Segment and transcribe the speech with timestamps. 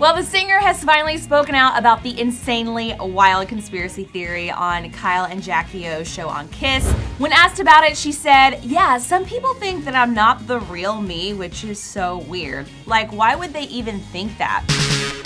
[0.00, 5.26] Well, the singer has finally spoken out about the insanely wild conspiracy theory on Kyle
[5.26, 6.90] and Jackie O's show on Kiss.
[7.18, 11.02] When asked about it, she said, Yeah, some people think that I'm not the real
[11.02, 12.66] me, which is so weird.
[12.86, 15.19] Like, why would they even think that?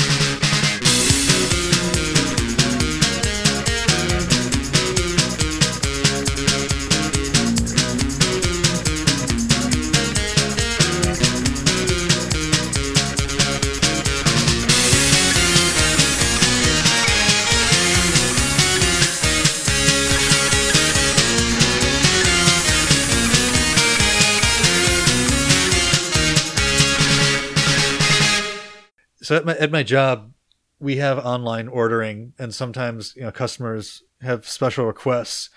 [29.25, 30.33] So at my at my job
[30.79, 35.51] we have online ordering and sometimes you know customers have special requests.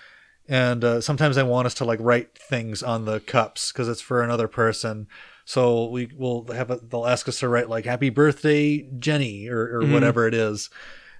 [0.50, 4.00] And uh, sometimes they want us to like write things on the cups because it's
[4.00, 5.06] for another person.
[5.44, 9.60] So we will have a, they'll ask us to write like happy birthday jenny or,
[9.80, 9.92] or Mhm.
[9.92, 10.70] whatever it is.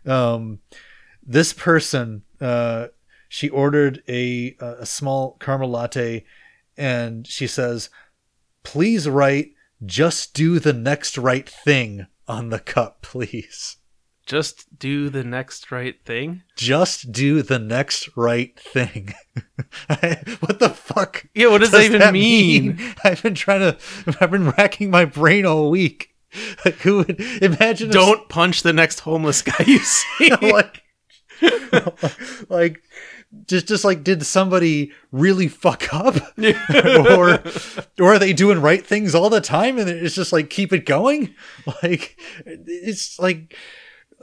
[0.07, 0.61] Um,
[1.23, 2.87] this person uh,
[3.29, 6.25] she ordered a a small caramel latte
[6.79, 7.91] and she says
[8.63, 9.53] please write
[9.85, 13.77] just do the next right thing on the cup please
[14.27, 16.43] Just do the next right thing.
[16.57, 19.15] just do the next right thing
[20.41, 22.79] what the fuck Yeah, what does, that even mean?
[23.05, 23.77] i've been trying to
[24.21, 26.15] i've been racking my brain all week
[26.65, 30.31] like who would imagine Don't punch the next homeless guy you see.
[30.43, 30.83] like
[32.51, 32.83] like
[33.47, 36.15] just just like did somebody really fuck up?
[36.39, 37.43] Or
[38.01, 40.87] or are they doing right things all the time and it's just like keep it
[40.87, 41.35] going?
[41.83, 43.55] Like it's like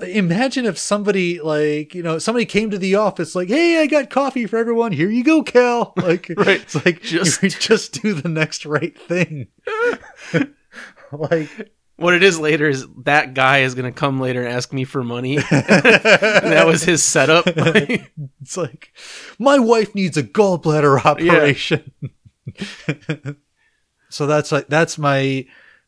[0.01, 4.09] imagine if somebody like you know somebody came to the office like hey i got
[4.09, 4.91] coffee for everyone.
[4.91, 5.93] Here you go cal.
[5.97, 6.61] Like Right.
[6.61, 9.47] it's like Just- just just do the next right thing.
[11.11, 14.83] Like what it is later is that guy is gonna come later and ask me
[14.83, 15.37] for money.
[15.49, 17.45] that was his setup.
[17.47, 18.91] it's like
[19.39, 21.91] my wife needs a gallbladder operation
[24.09, 25.45] so that's like that's my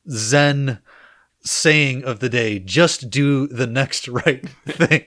[0.10, 0.80] zen
[1.42, 5.06] saying of the day just do the next right thing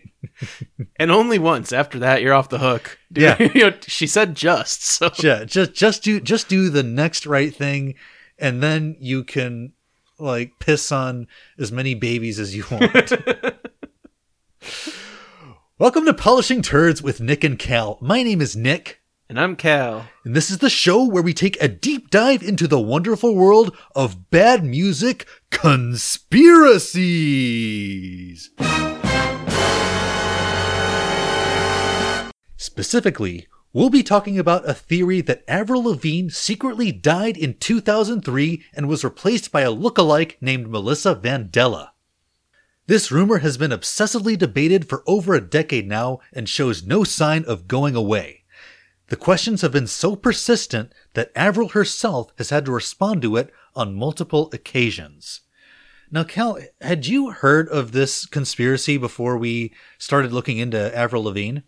[0.97, 1.73] and only once.
[1.73, 2.99] After that, you're off the hook.
[3.11, 3.37] Yeah.
[3.39, 4.83] You know, she said just.
[4.85, 7.95] So yeah just just do just do the next right thing
[8.39, 9.73] and then you can
[10.21, 11.27] like piss on
[11.59, 13.13] as many babies as you want
[15.79, 20.09] welcome to polishing turds with nick and cal my name is nick And I'm Cal.
[20.25, 23.77] And this is the show where we take a deep dive into the wonderful world
[23.95, 28.51] of bad music conspiracies.
[32.57, 38.89] Specifically, we'll be talking about a theory that Avril Lavigne secretly died in 2003 and
[38.89, 41.91] was replaced by a look-alike named Melissa Vandella.
[42.87, 47.45] This rumor has been obsessively debated for over a decade now and shows no sign
[47.45, 48.43] of going away.
[49.09, 53.53] The questions have been so persistent that Avril herself has had to respond to it
[53.75, 55.41] on multiple occasions.
[56.11, 61.61] Now, Cal, had you heard of this conspiracy before we started looking into Avril Lavigne?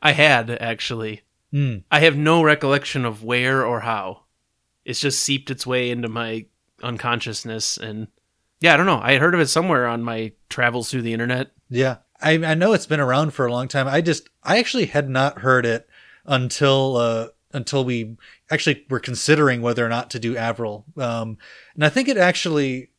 [0.00, 1.22] I had actually.
[1.52, 1.78] Hmm.
[1.90, 4.22] I have no recollection of where or how.
[4.84, 6.46] It's just seeped its way into my
[6.82, 8.08] unconsciousness, and
[8.60, 9.00] yeah, I don't know.
[9.02, 11.52] I heard of it somewhere on my travels through the internet.
[11.68, 13.86] Yeah, I, I know it's been around for a long time.
[13.88, 15.88] I just, I actually had not heard it
[16.26, 18.16] until uh, until we
[18.50, 20.84] actually were considering whether or not to do Avril.
[20.96, 21.36] Um,
[21.74, 22.90] and I think it actually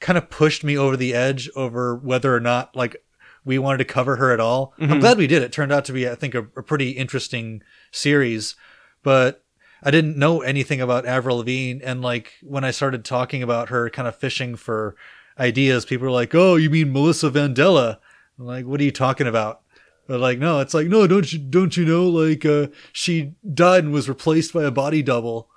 [0.00, 2.96] kind of pushed me over the edge over whether or not like
[3.44, 4.74] we wanted to cover her at all.
[4.78, 5.00] I'm Mhm.
[5.00, 5.42] glad we did.
[5.42, 7.62] It turned out to be, I think, a, a pretty interesting
[7.96, 8.54] series,
[9.02, 9.42] but
[9.82, 11.80] I didn't know anything about Avril Lavigne.
[11.84, 14.96] And like when I started talking about her, kind of fishing for
[15.38, 17.98] ideas, people were like, "Oh, you mean Melissa Vandella?"
[18.38, 19.60] I'm like, "What are you talking about?"
[20.08, 22.08] But like, no, it's like, no, don't you don't you know?
[22.08, 25.48] Like, uh, she died and was replaced by a body double.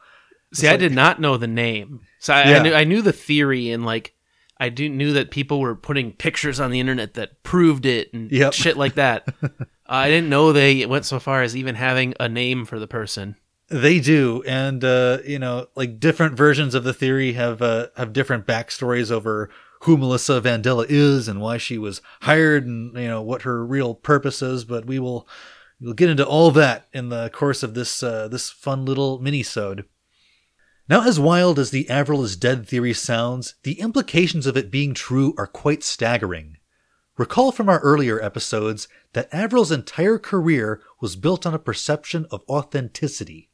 [0.54, 3.70] See, I did not know the name, so I, I knew I knew the theory,
[3.70, 4.16] and like
[4.60, 8.32] I do knew that people were putting pictures on the internet that proved it and
[8.32, 8.53] Yep.
[8.53, 9.28] shit like that.
[9.91, 13.36] I didn't know they went so far as even having a name for the person.
[13.70, 18.14] They do, and uh, you know, like different versions of the theory have uh, have
[18.14, 19.50] different backstories over
[19.82, 23.96] who Melissa Vandella is and why she was hired, and you know what her real
[23.96, 24.64] purpose is.
[24.64, 25.28] But we will
[25.82, 29.85] we'll get into all that in the course of this uh, this fun little mini-sode.
[30.88, 34.96] Now, as wild as the Avril is dead theory sounds, the implications of it being
[34.96, 36.58] true are quite staggering.
[37.20, 42.46] Recall from our earlier episodes that Avril's entire career was built on a perception of
[42.48, 43.50] authenticity.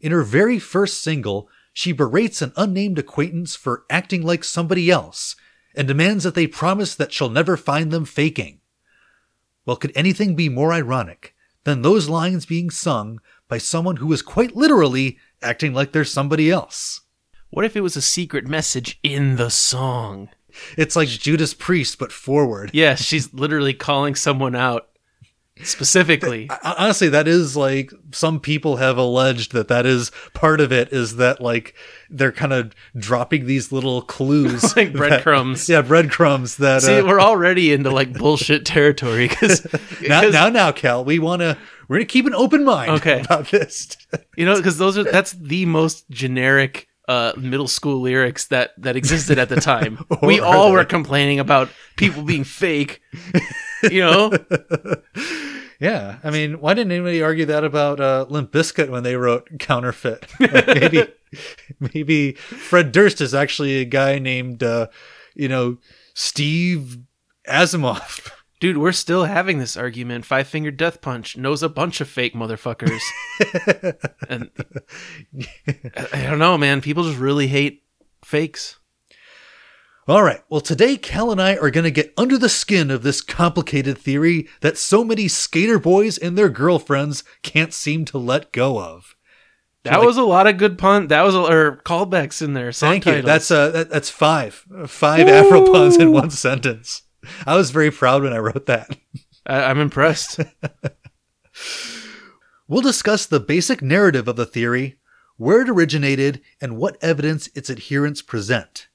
[0.00, 5.36] In her very first single, she berates an unnamed acquaintance for acting like somebody else,
[5.74, 8.62] and demands that they promise that she'll never find them faking.
[9.66, 11.34] Well, could anything be more ironic
[11.64, 16.50] than those lines being sung by someone who is quite literally acting like they're somebody
[16.50, 17.02] else?
[17.50, 20.30] What if it was a secret message in the song?
[20.76, 22.70] It's like Judas Priest, but forward.
[22.72, 24.88] Yeah, she's literally calling someone out
[25.62, 26.50] specifically.
[26.62, 31.16] Honestly that is like some people have alleged that that is part of it is
[31.16, 31.74] that like
[32.10, 35.66] they're kind of dropping these little clues Like breadcrumbs.
[35.66, 39.66] yeah breadcrumbs that See, uh, we're already into like bullshit territory because
[40.06, 41.56] now, now now cal we want to
[41.88, 43.20] we're gonna keep an open mind Okay.
[43.22, 43.96] about this
[44.36, 48.96] you know because those are that's the most generic uh, middle school lyrics that that
[48.96, 50.04] existed at the time.
[50.22, 53.00] we all were complaining about people being fake.
[53.82, 54.32] You know,
[55.80, 59.48] yeah i mean why didn't anybody argue that about uh limp Bizkit when they wrote
[59.58, 61.06] counterfeit Like, maybe
[61.80, 64.88] maybe fred durst is actually a guy named uh
[65.34, 65.78] you know
[66.14, 66.98] steve
[67.48, 68.30] asimov
[68.60, 70.24] dude, we're still having this argument.
[70.24, 73.00] Five Finger Death Punch knows a bunch of fake motherfuckers,
[74.28, 74.50] and
[75.96, 76.80] I, I don't know, man.
[76.80, 77.82] People just really hate
[78.24, 78.78] fakes.
[80.08, 80.40] All right.
[80.48, 83.98] Well, today Cal and I are going to get under the skin of this complicated
[83.98, 89.16] theory that so many skater boys and their girlfriends can't seem to let go of.
[89.82, 91.08] That was a lot of good pun.
[91.08, 92.72] That was a, or callbacks in there.
[92.72, 93.22] Thank you.
[93.22, 97.02] That's uh that, that's five five Avril puns in one sentence.
[97.46, 98.96] I was very proud when I wrote that.
[99.46, 100.40] I, I'm impressed.
[102.68, 104.98] We'll discuss the basic narrative of the theory,
[105.36, 108.88] where it originated, and what evidence its adherents present.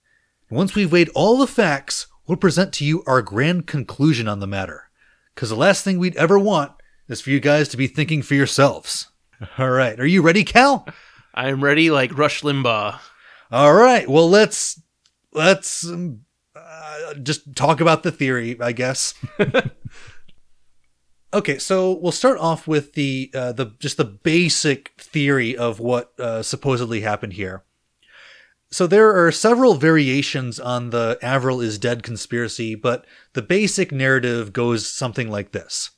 [0.49, 4.47] Once we've weighed all the facts, we'll present to you our grand conclusion on the
[4.47, 4.89] matter.
[5.33, 6.73] Because the last thing we'd ever want
[7.07, 9.07] is for you guys to be thinking for yourselves.
[9.57, 10.85] All right, are you ready, Cal?
[11.33, 12.99] I'm ready, like Rush Limbaugh.
[13.51, 14.81] All right, well let's
[15.31, 16.25] let's um,
[16.71, 19.13] uh, just talk about the theory, I guess.
[21.33, 26.17] okay, so we'll start off with the uh, the just the basic theory of what
[26.19, 27.63] uh, supposedly happened here.
[28.73, 34.53] So there are several variations on the Avril is dead conspiracy, but the basic narrative
[34.53, 35.91] goes something like this.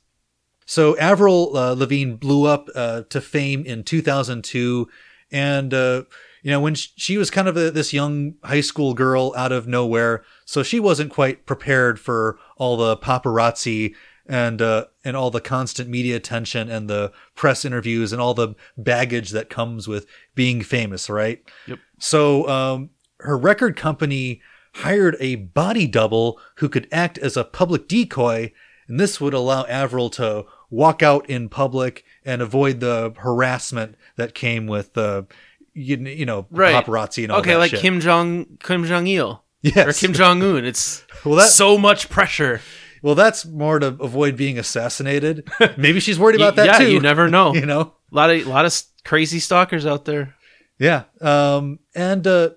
[0.66, 4.88] So Avril uh, Lavigne blew up uh, to fame in 2002,
[5.30, 6.02] and uh,
[6.44, 9.50] you know when sh- she was kind of a, this young high school girl out
[9.50, 13.94] of nowhere, so she wasn't quite prepared for all the paparazzi
[14.26, 18.54] and uh, and all the constant media attention and the press interviews and all the
[18.76, 21.42] baggage that comes with being famous, right?
[21.66, 21.78] Yep.
[21.98, 24.42] So um, her record company
[24.74, 28.52] hired a body double who could act as a public decoy,
[28.86, 34.34] and this would allow Avril to walk out in public and avoid the harassment that
[34.34, 35.26] came with the
[35.74, 36.74] you, you know Right.
[36.84, 37.80] paparazzi and all Okay, that like shit.
[37.80, 39.86] Kim Jong Kim Jong Il yes.
[39.88, 40.64] or Kim Jong Un.
[40.64, 42.60] It's Well, that- so much pressure.
[43.02, 45.48] well, that's more to avoid being assassinated.
[45.76, 46.90] Maybe she's worried about that yeah, too.
[46.92, 47.54] you never know.
[47.60, 47.94] You know.
[48.12, 50.34] A lot of a lot of crazy stalkers out there.
[50.78, 51.04] Yeah.
[51.20, 52.50] Um, and, uh,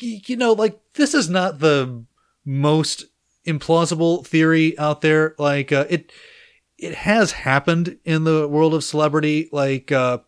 [0.00, 2.04] y- you know, like, this is not the
[2.44, 3.04] most
[3.46, 5.34] implausible theory out there.
[5.38, 6.10] Like, uh, it,
[6.78, 9.48] it has happened in the world of celebrity.
[9.52, 10.18] Like, uh,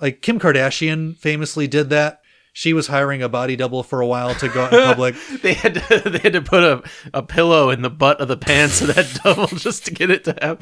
[0.00, 2.18] like Kim Kardashian famously did that.
[2.52, 5.14] She was hiring a body double for a while to go out in public.
[5.40, 6.82] They had to they had to put a,
[7.14, 10.24] a pillow in the butt of the pants of that double just to get it
[10.24, 10.58] to have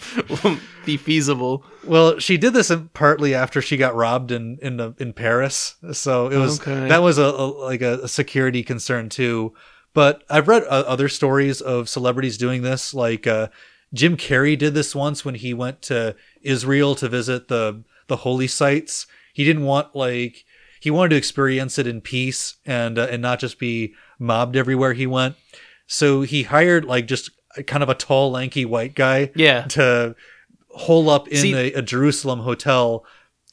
[0.85, 1.65] be feasible.
[1.85, 5.77] Well, she did this in, partly after she got robbed in in uh, in Paris,
[5.93, 6.89] so it was Okay.
[6.89, 9.55] that was a, a like a, a security concern too.
[9.95, 13.49] But I've read uh, other stories of celebrities doing this, like uh,
[13.95, 18.47] Jim Carrey did this once when he went to Israel to visit the the holy
[18.47, 19.07] sites.
[19.39, 20.45] He didn't want like
[20.81, 24.95] he wanted to experience it in peace and uh, and not just be mobbed everywhere
[24.95, 25.37] he went.
[25.87, 27.31] So he hired like just
[27.69, 29.63] kind of a tall, lanky white guy Yeah.
[29.69, 30.17] to
[30.71, 33.05] hole up in See- a, a Jerusalem hotel.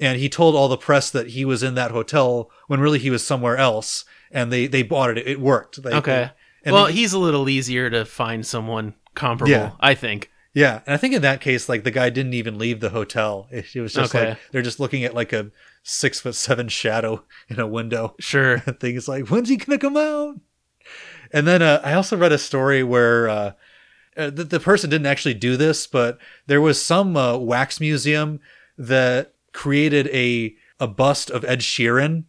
[0.02, 3.12] And he told all the press that he was in that hotel when really he
[3.12, 4.06] was somewhere else.
[4.32, 5.20] And they, they bought it.
[5.28, 5.80] It worked.
[5.86, 6.32] Okay.
[6.66, 9.72] well, he's a little easier to find someone comparable, Yeah.
[9.80, 10.32] I think.
[10.56, 10.80] Yeah.
[10.88, 13.48] And I think in that case, like the guy didn't even leave the hotel.
[13.52, 14.30] It, it was just Okay.
[14.30, 15.52] like, they're just looking at like a
[15.84, 18.16] six foot seven shadow in a window.
[18.20, 18.64] Sure.
[18.66, 20.40] And things like, when's he gonna come out?
[21.32, 23.52] And then uh, I also read a story where uh,
[24.18, 28.40] uh, the, the person didn't actually do this, but there was some uh, wax museum
[28.78, 32.26] that created a a bust of Ed Sheeran,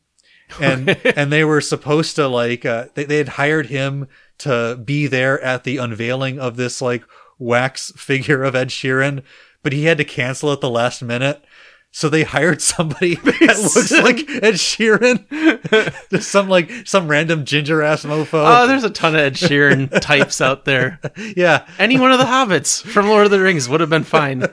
[0.60, 5.06] and and they were supposed to like uh, they they had hired him to be
[5.06, 7.04] there at the unveiling of this like
[7.38, 9.22] wax figure of Ed Sheeran,
[9.62, 11.44] but he had to cancel at the last minute.
[11.96, 15.24] So they hired somebody that looks like Ed Sheeran,
[16.10, 18.44] just some like some random ginger ass mofo.
[18.46, 21.00] Oh, there's a ton of Ed Sheeran types out there.
[21.34, 24.44] yeah, Any one of the hobbits from Lord of the Rings would have been fine.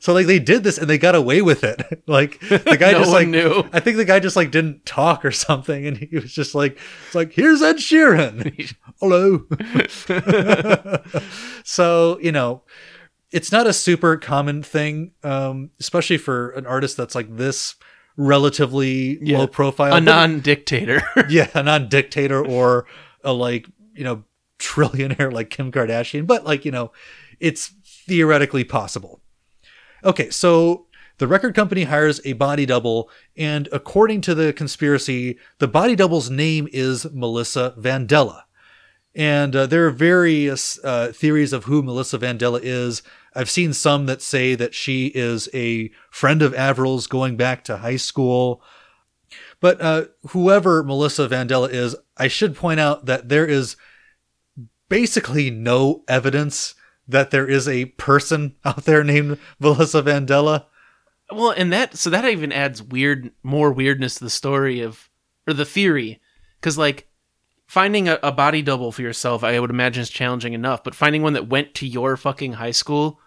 [0.00, 2.02] so like they did this and they got away with it.
[2.06, 3.62] Like the guy No just like knew.
[3.74, 6.78] I think the guy just like didn't talk or something, and he was just like,
[7.04, 9.44] "It's like here's Ed Sheeran, hello."
[11.62, 12.62] so you know,
[13.32, 17.76] it's not a super common thing, um, especially for an artist that's like this
[18.16, 19.38] relatively Yeah.
[19.38, 19.94] low profile.
[19.94, 21.02] A non-dictator.
[21.28, 22.86] yeah, a non-dictator or
[23.24, 24.24] a like you know
[24.58, 26.92] trillionaire like Kim Kardashian, but like you know,
[27.38, 27.72] it's
[28.06, 29.20] theoretically possible.
[30.04, 30.86] Okay, so
[31.18, 36.30] the record company hires a body double, and according to the conspiracy, the body double's
[36.30, 38.42] name is Melissa Vandella.
[39.14, 43.02] And uh, there are various uh, theories of who Melissa Vandella is.
[43.34, 47.78] I've seen some that say that she is a friend of Avril's going back to
[47.78, 48.62] high school.
[49.60, 53.76] But uh, whoever Melissa Vandella is, I should point out that there is
[54.88, 56.74] basically no evidence
[57.06, 60.66] that there is a person out there named Melissa Vandella.
[61.32, 65.08] Well, and that so that even adds weird, more weirdness to the story of
[65.46, 66.20] or the theory,
[66.60, 67.06] because like
[67.70, 71.22] finding a, a body double for yourself, I would imagine is challenging enough, but finding
[71.22, 73.20] one that went to your fucking high school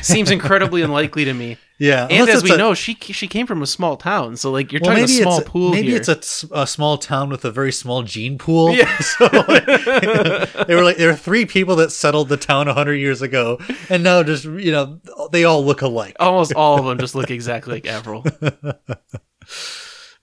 [0.00, 1.58] seems incredibly unlikely to me.
[1.78, 4.72] Yeah, And as we a- know, she she came from a small town, so like
[4.72, 6.00] you're well, talking a small a, pool maybe here.
[6.00, 8.72] it's a small town with a very small gene pool.
[8.72, 8.98] Yeah.
[9.00, 13.58] so they were like there were three people that settled the town hundred years ago,
[13.90, 14.98] and now just you know
[15.30, 16.16] they all look alike.
[16.20, 18.24] Almost all of them just look exactly like Avril.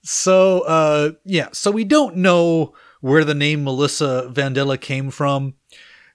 [0.02, 5.54] So, uh, yeah, so we don't know where the name Melissa Vandella came from.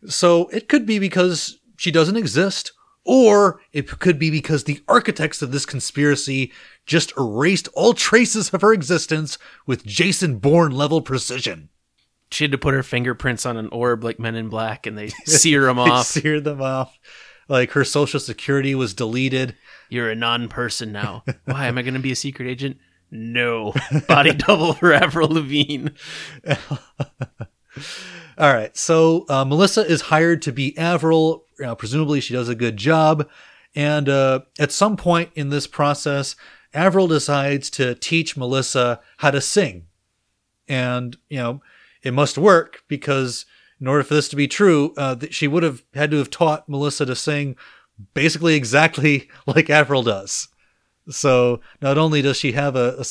[0.06, 2.72] So it could be because she doesn't exist,
[3.06, 6.52] or it could be because the architects of this conspiracy
[6.86, 11.70] just erased all traces of her existence with Jason Bourne level precision.
[12.32, 15.08] She had to put her fingerprints on an orb like Men in Black, and they
[15.25, 16.08] sear them off.
[16.08, 16.98] seared them off.
[17.48, 19.56] Like her social security was deleted.
[19.90, 21.24] You're a non-person now.
[21.46, 22.78] Why am I going to be a secret agent?
[23.13, 23.74] No,
[24.08, 25.89] body double for Avril Lavigne.
[28.38, 28.75] All right.
[28.75, 31.46] So uh, Melissa is hired to be Avril.
[31.63, 33.29] Uh, presumably, she does a good job.
[33.75, 36.36] And uh, at some point in this process,
[36.74, 39.86] Avril decides to teach Melissa how to sing.
[40.67, 41.62] And, you know,
[42.01, 43.46] it must work because
[43.79, 46.67] in order for this to be true, uh, she would have had to have taught
[46.67, 47.58] Melissa to sing
[48.15, 50.48] basically exactly like Avril does.
[51.10, 53.04] So not only does she have a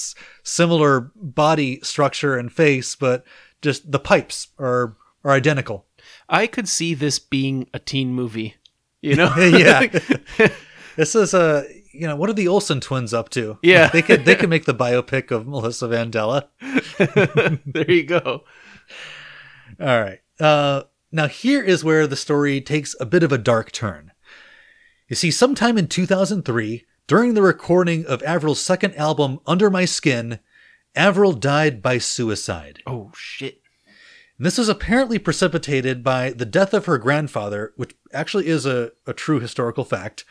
[0.42, 3.24] similar body structure and face, but
[3.60, 5.86] just the pipes are are identical.
[6.28, 8.56] I could see this being a teen movie.
[9.00, 9.34] You know?
[9.36, 9.86] yeah.
[10.96, 13.58] this is a you know what are the Olsen twins up to?
[13.62, 13.88] Yeah.
[13.88, 16.48] they could they could make the biopic of Melissa Vandella.
[17.66, 18.44] there you go.
[19.80, 20.20] All right.
[20.40, 24.12] Uh, now here is where the story takes a bit of a dark turn.
[25.08, 30.38] You see, sometime in 2003, during the recording of Avril's second album, Under My Skin,
[30.94, 32.82] Avril died by suicide.
[32.86, 33.60] Oh shit.
[34.36, 38.92] And this was apparently precipitated by the death of her grandfather, which actually is a,
[39.06, 40.24] a true historical fact.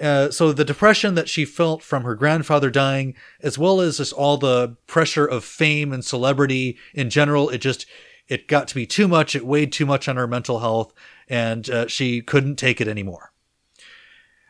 [0.00, 4.12] Uh, so the depression that she felt from her grandfather dying, as well as just
[4.12, 7.86] all the pressure of fame and celebrity in general, it just
[8.28, 9.34] it got to be too much.
[9.34, 10.92] It weighed too much on her mental health,
[11.28, 13.32] and uh, she couldn't take it anymore.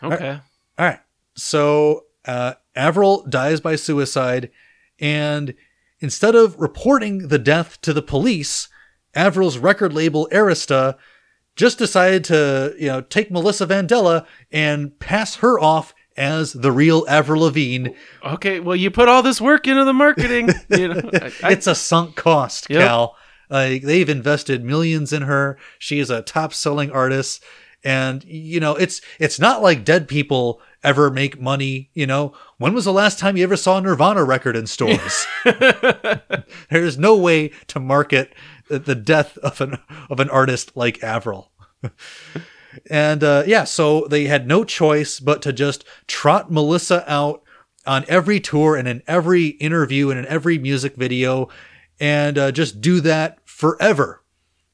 [0.02, 0.40] Okay.
[0.78, 1.00] All right.
[1.38, 4.50] So uh, Avril dies by suicide,
[4.98, 5.54] and
[6.00, 8.68] instead of reporting the death to the police,
[9.14, 10.96] Avril's record label Arista
[11.56, 17.04] just decided to, you know, take Melissa Vandella and pass her off as the real
[17.08, 17.90] Avril Lavigne.
[18.24, 18.60] Okay.
[18.60, 20.50] Well, you put all this work into the marketing.
[20.68, 22.80] You know, I, I- It's a sunk cost, Yep.
[22.80, 23.16] Cal.
[23.50, 25.58] Like they've invested millions in her.
[25.78, 27.42] She is a top-selling artist,
[27.82, 31.90] and you know it's it's not like dead people ever make money.
[31.94, 35.26] You know, when was the last time you ever saw a Nirvana record in stores?
[36.70, 38.34] There's no way to market
[38.68, 39.78] the- the death of an
[40.10, 41.50] of an artist like Avril.
[42.90, 47.42] and uh, yeah, so they had no choice but to just trot Melissa out
[47.86, 51.48] on every tour and in every interview and in every music video,
[51.98, 54.22] and uh, just do that forever.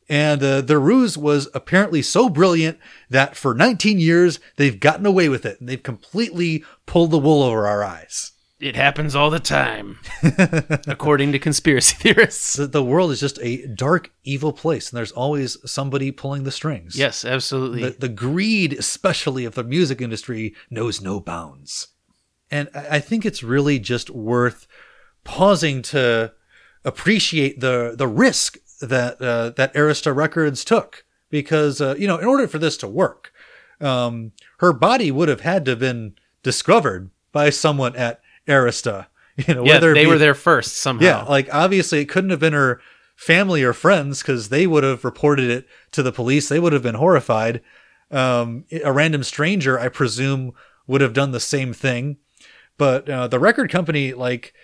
[0.08, 5.28] And uh, the ruse was apparently so brilliant that for 19 years they've gotten away
[5.28, 8.32] with it, and they've completely pulled the wool over our eyes.
[8.60, 9.98] it happens all the time,
[10.86, 12.54] according to conspiracy theorists.
[12.54, 16.52] The, the world is just a dark, evil place, and there's always somebody pulling the
[16.52, 16.96] strings.
[16.96, 17.82] Yes, absolutely.
[17.84, 21.88] The, the greed, especially of the music industry, knows no bounds.
[22.50, 24.66] and I I think it's really just worth
[25.24, 26.32] pausing to
[26.84, 32.26] appreciate the the risk that uh, that Arista Records took because uh, you know in
[32.26, 33.32] order for this to work,
[33.80, 39.06] um, her body would have had to have been discovered by someone at Arista.
[39.36, 41.04] You know, Yeah, whether they be- were there first somehow.
[41.04, 42.80] yeah, like obviously it couldn't have been her
[43.16, 46.48] family or friends because they would have reported it to the police.
[46.48, 47.60] They would have been horrified.
[48.12, 50.52] Um, a random stranger, I presume,
[50.86, 52.18] would have done the same thing.
[52.78, 54.54] But uh, the record company, like,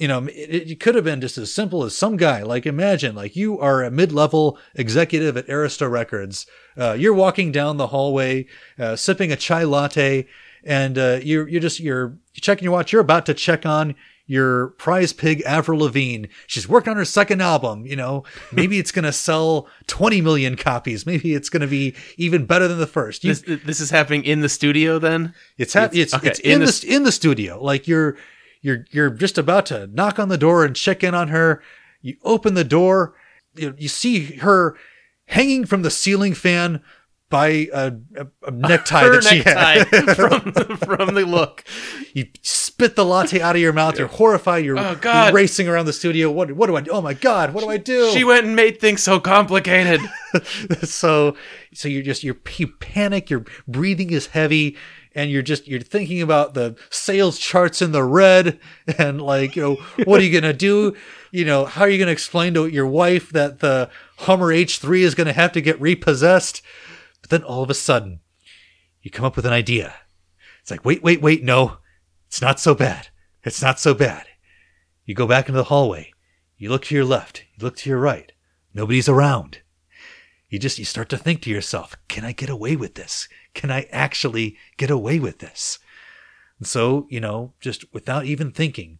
[0.00, 2.42] you know, it, it could have been just as simple as some guy.
[2.42, 6.46] Like, imagine, like, you are a mid-level executive at Arista Records.
[6.76, 8.46] Uh, you're walking down the hallway,
[8.78, 10.26] uh, sipping a chai latte,
[10.64, 12.92] and uh, you're you're just you're, checking your watch.
[12.92, 13.94] You're about to check on
[14.26, 16.26] your prize pig Avril Lavigne.
[16.46, 17.84] She's working on her second album.
[17.84, 21.04] You know, maybe it's gonna sell 20 million copies.
[21.04, 23.22] Maybe it's gonna be even better than the first.
[23.22, 25.34] You, This, this is happening in the studio then?
[25.58, 27.62] it's hap- it's, okay, it's in in, the the, in the studio.
[27.62, 28.16] Like you're
[28.60, 31.62] you're you're just about to knock on the door and check in on her.
[32.02, 33.14] You open the door,
[33.54, 34.76] you, you see her
[35.26, 36.82] hanging from the ceiling fan
[37.28, 40.16] by a, a, a necktie that she necktie had.
[40.16, 41.64] from, from the look.
[42.12, 43.96] you spit the latte out of your mouth.
[43.98, 44.64] You're horrified.
[44.64, 45.26] You're, Oh, God.
[45.26, 46.30] you're racing around the studio.
[46.30, 46.80] What what do I?
[46.80, 46.90] do?
[46.90, 47.54] Oh my God!
[47.54, 48.10] What do I do?
[48.10, 50.00] She went and made things so complicated.
[50.82, 51.36] so
[51.72, 54.76] so you're just you're you panic your breathing is heavy
[55.14, 58.58] and you're just you're thinking about the sales charts in the red
[58.98, 59.74] and like you know
[60.04, 60.96] what are you gonna do?
[61.30, 65.14] You know how are you gonna explain to your wife that the hummer h3 is
[65.14, 66.62] gonna have to get repossessed?
[67.20, 68.20] But then all of a sudden
[69.02, 69.94] you come up with an idea.
[70.62, 71.78] It's like wait wait wait no
[72.26, 73.08] it's not so bad.
[73.42, 74.26] It's not so bad.
[75.04, 76.12] You go back into the hallway.
[76.56, 77.44] You look to your left.
[77.56, 78.30] You look to your right.
[78.72, 79.62] Nobody's around.
[80.50, 83.70] You just you start to think to yourself can i get away with this can
[83.70, 85.78] i actually get away with this
[86.58, 88.98] and so you know just without even thinking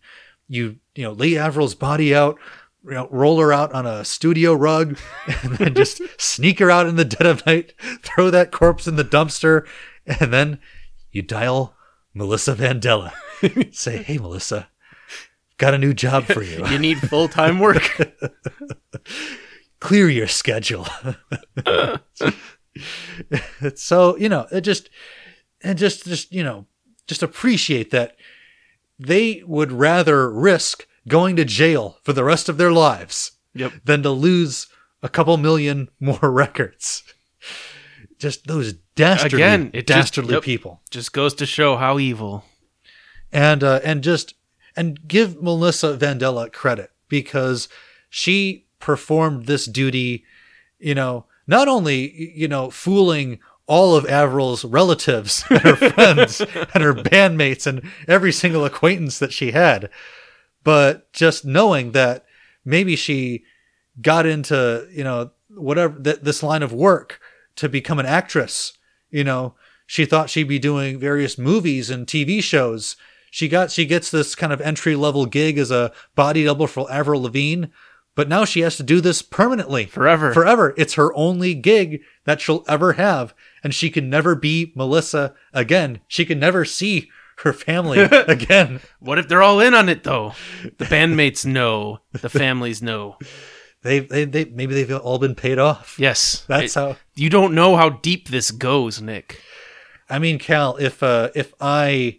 [0.49, 2.38] you you know lay avril's body out
[2.83, 4.99] you know, roll her out on a studio rug
[5.42, 8.97] and then just sneak her out in the dead of night throw that corpse in
[8.97, 9.66] the dumpster
[10.07, 10.59] and then
[11.11, 11.75] you dial
[12.14, 13.13] melissa vandella
[13.75, 14.69] say hey melissa
[15.58, 17.82] got a new job for you You need full time work.
[19.78, 20.86] clear your schedule.
[23.75, 24.90] so, you know, it just,
[25.62, 26.66] and just, just, you know,
[27.06, 28.16] just appreciate that
[28.99, 33.73] they would rather risk going to jail for the rest of their lives Yep.
[33.84, 34.69] than to lose
[35.02, 37.02] a couple million more records.
[38.19, 40.43] Just those dastardly, Again, it just- dastardly yep.
[40.43, 42.45] people Just goes to show how evil.
[43.32, 44.34] and uh, and just
[44.76, 47.69] and give Melissa Vandella credit because
[48.08, 50.25] she performed this duty,
[50.78, 56.82] you know, not only you know fooling all of Avril's relatives and her friends and
[56.82, 59.91] her bandmates and every single acquaintance that she had,
[60.65, 62.25] but just knowing that
[62.65, 63.45] maybe she
[64.00, 67.21] got into you know whatever th- this line of work
[67.56, 68.78] to become an actress
[69.10, 69.54] you know
[69.91, 72.95] she thought she'd be doing various movies and tv shows.
[73.28, 76.91] She got she gets this kind of entry level gig as a body double for
[76.93, 77.67] avril lavigne
[78.16, 80.32] but now she has to do this permanently Forever.
[80.32, 85.34] forever it's her only gig that she'll ever have and she can never be melissa
[85.52, 90.04] again she can never see her family again What if they're all in on it
[90.04, 90.34] though?
[90.76, 92.00] The bandmates know.
[92.12, 93.16] The families know.
[93.82, 96.44] they, they, they maybe they've all been paid off Yes.
[96.49, 99.40] that's It- how You don't know how deep this goes, Nick.
[100.10, 102.18] I mean, Cal, if uh, if I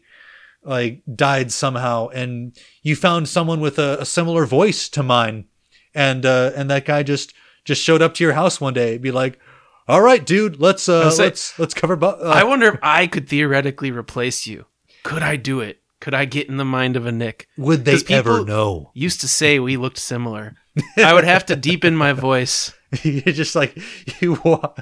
[0.63, 5.45] like died somehow and you found someone with a, a similar voice to mine,
[5.93, 7.34] and uh, and that guy just
[7.65, 9.39] just showed up to your house one day, be like,
[9.88, 13.08] "All right, dude, let's uh, say- let's let's cover." Bu- uh, I wonder if I
[13.08, 14.65] could theoretically replace you.
[15.04, 15.82] Could I do it?
[15.99, 17.47] Could I get in the mind of a Nick?
[17.58, 18.89] would they ever know?
[18.93, 20.56] Used to say we looked similar.
[20.97, 22.73] I would have to deepen my voice.
[23.04, 23.77] you just like
[24.19, 24.80] you walk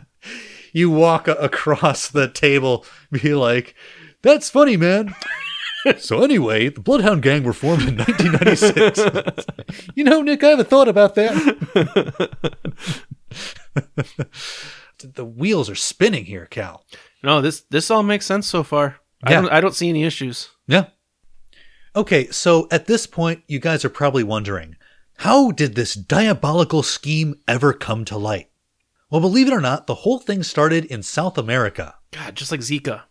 [0.72, 3.76] you walk across the table, be like,
[4.22, 5.13] "That's funny, man."
[5.98, 9.46] so anyway, the Bloodhound Gang were formed in 1996.
[9.96, 11.34] you know, Nick, I haven't thought about that.
[15.00, 16.84] the wheels are spinning here, Cal.
[17.24, 18.98] No, this this all makes sense so far.
[19.24, 19.42] I Yeah.
[19.42, 20.50] don't I don't see any issues.
[20.68, 20.88] Yeah.
[21.96, 24.76] Okay, so at this point, you guys are probably wondering
[25.18, 28.50] how did this diabolical scheme ever come to light?
[29.10, 31.96] Well, believe it or not, the whole thing started in South America.
[32.12, 33.02] God, just like Zika.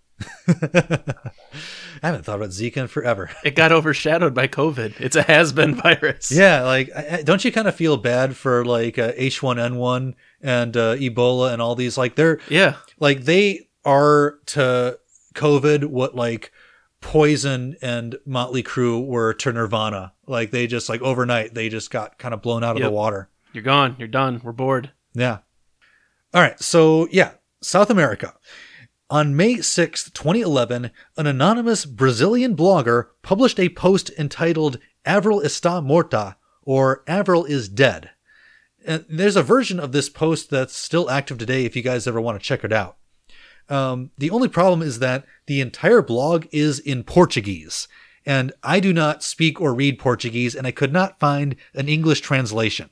[2.03, 3.31] I haven't thought about Zika in forever.
[3.45, 5.01] It got overshadowed by COVID.
[5.01, 6.31] It's a has-been virus.
[6.31, 6.91] Yeah, like,
[7.25, 11.75] don't you kind of feel bad for like uh, H1N1 and uh, Ebola and all
[11.75, 11.97] these?
[11.99, 12.77] Like, they're Yeah.
[13.01, 14.99] like they are to
[15.35, 16.53] COVID what like
[17.01, 20.13] Poison and Motley Crue were to Nirvana.
[20.27, 22.89] Like they just like overnight they just got kind of blown out of Yep.
[22.89, 23.29] the water.
[23.53, 23.95] You're gone.
[23.99, 24.41] You're done.
[24.43, 24.91] We're bored.
[25.15, 25.39] Yeah.
[26.35, 26.61] All right.
[26.61, 27.33] So, yeah,
[27.63, 28.35] South America.
[29.11, 36.37] On May 6th, 2011, an anonymous Brazilian blogger published a post entitled Avril está morta,
[36.63, 38.11] or Avril is dead.
[38.85, 42.21] And there's a version of this post that's still active today if you guys ever
[42.21, 42.99] want to check it out.
[43.71, 47.89] Um, the only problem is that the entire blog is in Portuguese,
[48.27, 52.21] and I do not speak or read Portuguese, and I could not find an English
[52.21, 52.91] translation.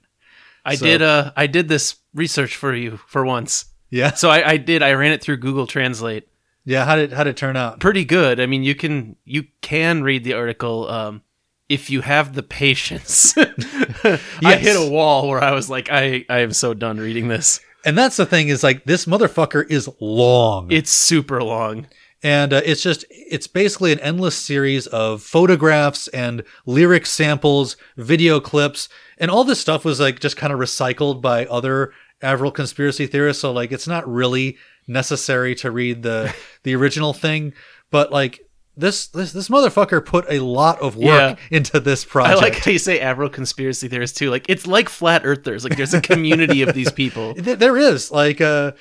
[0.65, 1.03] I So- did.
[1.03, 3.67] Uh, I did this research for you for once.
[3.91, 4.15] Yeah.
[4.15, 4.83] So I, I did.
[4.83, 6.29] I ran it through Google Translate.
[6.65, 6.85] Yeah.
[6.85, 7.81] How did, how did it turn out?
[7.81, 8.41] Pretty good.
[8.41, 11.23] I mean, you can you can read the article um,
[11.69, 13.35] if you have the patience.
[13.39, 17.61] I hit a wall where I was like, I I am so done reading this.
[17.85, 20.71] And that's the thing is like this motherfucker is long.
[20.73, 21.87] It's super long.
[22.23, 28.41] and uh, it's just it's basically an endless series of photographs and lyric samples, video
[28.41, 31.93] clips, and all this stuff was like just kind of recycled by other
[32.27, 33.41] Avril conspiracy theorists.
[33.41, 34.57] So like it's not really
[34.89, 36.35] necessary to read the
[36.65, 37.53] the original thing,
[37.91, 38.41] but like
[38.79, 41.37] this this this motherfucker put a lot of work Yeah.
[41.57, 42.39] into this project.
[42.39, 44.29] I like how you say Avril conspiracy theorists too.
[44.31, 45.65] Like it's like flat earthers.
[45.65, 47.33] Like there's a community of these people.
[47.45, 48.73] Th- There is like uh,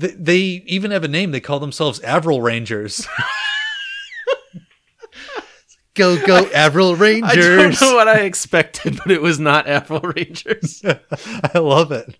[0.00, 1.30] th- they even have a name.
[1.30, 3.06] They call themselves Avril Rangers.
[5.94, 7.30] go go Avril Rangers.
[7.30, 10.82] I don't know what I expected, but it was not Avril Rangers.
[11.54, 12.18] I love it.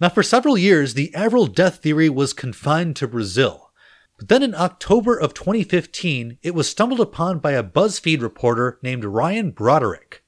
[0.00, 3.70] Now, for several years, the Avril death theory was confined to Brazil.
[4.18, 9.04] But then in October of 2015, it was stumbled upon by a BuzzFeed reporter named
[9.04, 10.22] Ryan Broderick.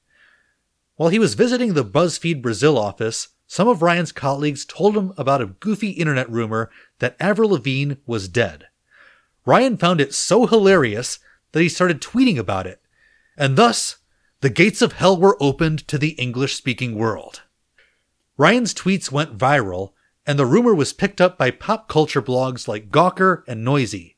[0.95, 5.41] While he was visiting the BuzzFeed Brazil office, some of Ryan's colleagues told him about
[5.41, 8.65] a goofy internet rumor that Avril Lavigne was dead.
[9.45, 11.19] Ryan found it so hilarious
[11.51, 12.81] that he started tweeting about it,
[13.37, 13.97] and thus
[14.41, 17.42] the gates of hell were opened to the English speaking world.
[18.37, 19.93] Ryan's tweets went viral,
[20.25, 24.15] and the rumor was picked up by pop culture blogs like Gawker and Noisey.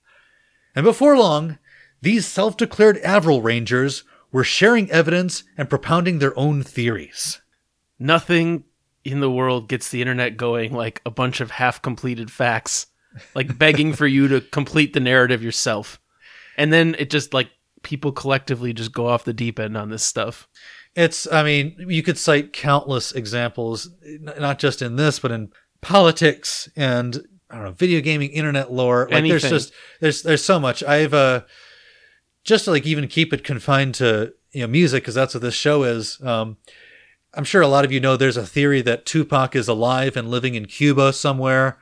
[0.75, 1.57] And before long,
[2.01, 7.41] these self declared Avril Rangers were sharing evidence and propounding their own theories.
[7.97, 8.65] Nothing
[9.03, 12.87] in the world gets the internet going like a bunch of half completed facts,
[13.33, 15.99] like begging for you to complete the narrative yourself.
[16.57, 17.49] And then it just like
[17.83, 20.47] people collectively just go off the deep end on this stuff.
[20.95, 26.69] It's, I mean, you could cite countless examples, not just in this, but in politics
[26.75, 29.07] and I don't know, video gaming, internet lore.
[29.11, 30.83] Like there's just there's there's so much.
[30.83, 31.41] I've uh
[32.43, 35.53] just to like even keep it confined to you know music because that's what this
[35.53, 36.19] show is.
[36.21, 36.57] Um,
[37.33, 40.29] I'm sure a lot of you know there's a theory that Tupac is alive and
[40.29, 41.77] living in Cuba somewhere.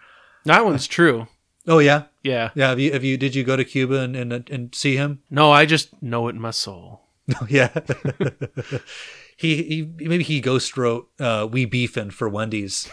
[0.46, 1.28] That one's true.
[1.66, 2.50] Oh yeah, Yeah.
[2.56, 2.70] yeah.
[2.70, 5.22] Have you have you did you go to Cuba and and, and see him?
[5.30, 7.03] No, I just know it in my soul.
[7.50, 7.70] yeah.
[9.38, 12.90] he, he maybe he ghost wrote uh, "We Beefin" for Wendy's.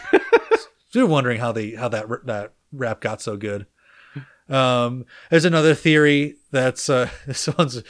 [0.93, 3.65] you're wondering how they how that that rap got so good.
[4.49, 7.83] Um, there's another theory that's uh, this one's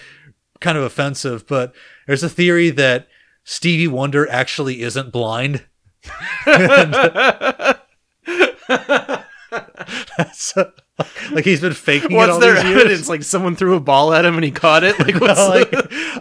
[0.60, 1.74] kind of offensive, but
[2.08, 3.08] there's a theory that
[3.44, 5.66] Stevie Wonder actually isn't blind.
[10.18, 10.72] That's, uh,
[11.32, 12.82] like he's been faking it What's all their these years.
[12.82, 13.10] evidence?
[13.10, 14.98] Like someone threw a ball at him and he caught it?
[15.00, 15.74] Like what's No, like,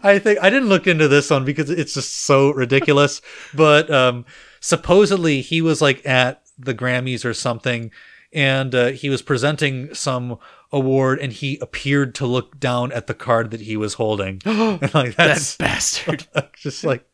[0.05, 3.21] I think I didn't look into this one because it's just so ridiculous.
[3.55, 4.25] but um,
[4.61, 7.91] supposedly he was like at the Grammys or something,
[8.33, 10.39] and uh, he was presenting some
[10.73, 14.41] award, and he appeared to look down at the card that he was holding.
[14.45, 16.27] and like that that's bastard?
[16.55, 17.05] just like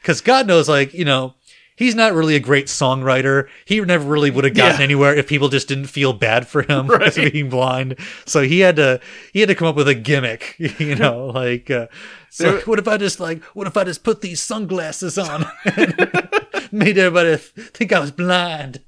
[0.00, 1.34] because God knows, like you know.
[1.78, 3.48] He's not really a great songwriter.
[3.64, 4.84] He never really would have gotten Yeah.
[4.84, 7.02] anywhere if people just didn't feel bad for him Right.
[7.02, 7.94] as being blind.
[8.26, 9.00] So he had to
[9.32, 11.86] he had to come up with a gimmick, you know, like uh,
[12.30, 15.46] so There- what if I just like what if I just put these sunglasses on,
[16.72, 18.80] made everybody th- think I was blind.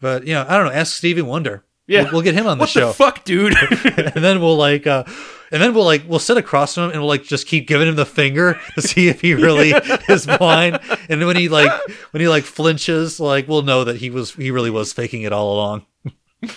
[0.00, 0.72] but you know, I don't know.
[0.72, 1.64] Ask Stevie Wonder.
[1.86, 2.04] Yeah.
[2.04, 3.54] we'll, we'll get him on the What show, the fuck, dude?
[3.54, 5.04] and then we'll like, uh,
[5.54, 7.86] and then we'll like we'll sit across from him and we'll like just keep giving
[7.86, 9.70] him the finger to see if he really
[10.08, 10.80] is blind.
[11.08, 11.70] And when he like
[12.10, 15.32] when he like flinches, like we'll know that he was he really was faking it
[15.32, 15.86] all along.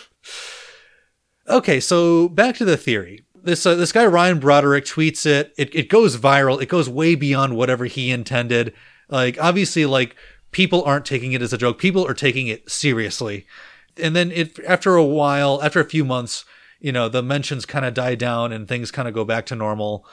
[1.50, 3.24] Okay, so back to the theory.
[3.34, 5.54] This uh, this guy Ryan Broderick tweets it.
[5.58, 6.62] It it goes viral.
[6.62, 8.74] It goes way beyond whatever he intended.
[9.08, 10.18] Like obviously, like
[10.52, 11.80] people aren't taking it as a joke.
[11.80, 13.48] People are taking it seriously.
[13.96, 16.44] And then it after a while, after a few months,
[16.80, 19.56] you know, the mentions kind of die down and things kind of go back to
[19.56, 20.06] normal.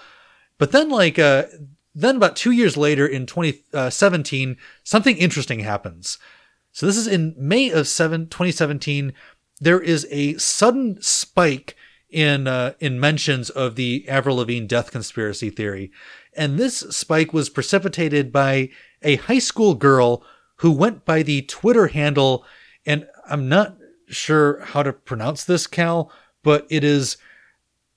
[0.59, 1.45] But then like uh
[1.97, 6.19] then about 2 years later in 2017, something interesting happens.
[6.73, 9.13] So this is in May of 7 2017
[9.61, 11.77] there is a sudden spike
[12.11, 15.91] in uh, in mentions of the Avril Lavigne death conspiracy theory,
[16.35, 18.71] and this spike was precipitated by
[19.03, 20.23] a high school girl
[20.59, 22.45] who went by the Twitter handle,
[22.87, 23.77] and I'm not
[24.09, 26.13] sure how to pronounce this, Cal,
[26.45, 27.17] but it is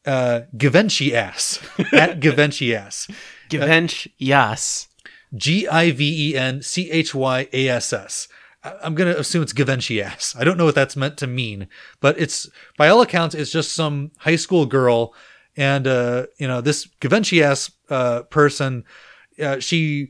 [0.07, 1.59] uh, Givenchy ass
[1.93, 3.07] at Givenchy ass.
[3.49, 4.87] Givenchy, yes.
[5.35, 8.27] G I V E N C H Y A S S.
[8.63, 10.35] I'm gonna assume it's Givenchy ass.
[10.37, 11.67] I don't know what that's meant to mean,
[11.99, 15.13] but it's by all accounts, it's just some high school girl,
[15.55, 18.83] and uh, you know this Givenchy ass uh, person.
[19.41, 20.09] Uh, she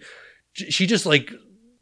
[0.54, 1.32] she just like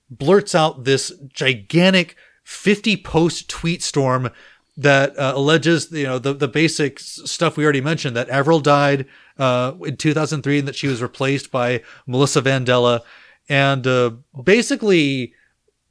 [0.09, 4.29] blurts out this gigantic 50 post tweet storm
[4.77, 9.05] that uh, alleges you know the the basic stuff we already mentioned that Avril died
[9.37, 13.01] uh, in 2003 and that she was replaced by Melissa Vandella.
[13.47, 14.11] And uh,
[14.43, 15.33] basically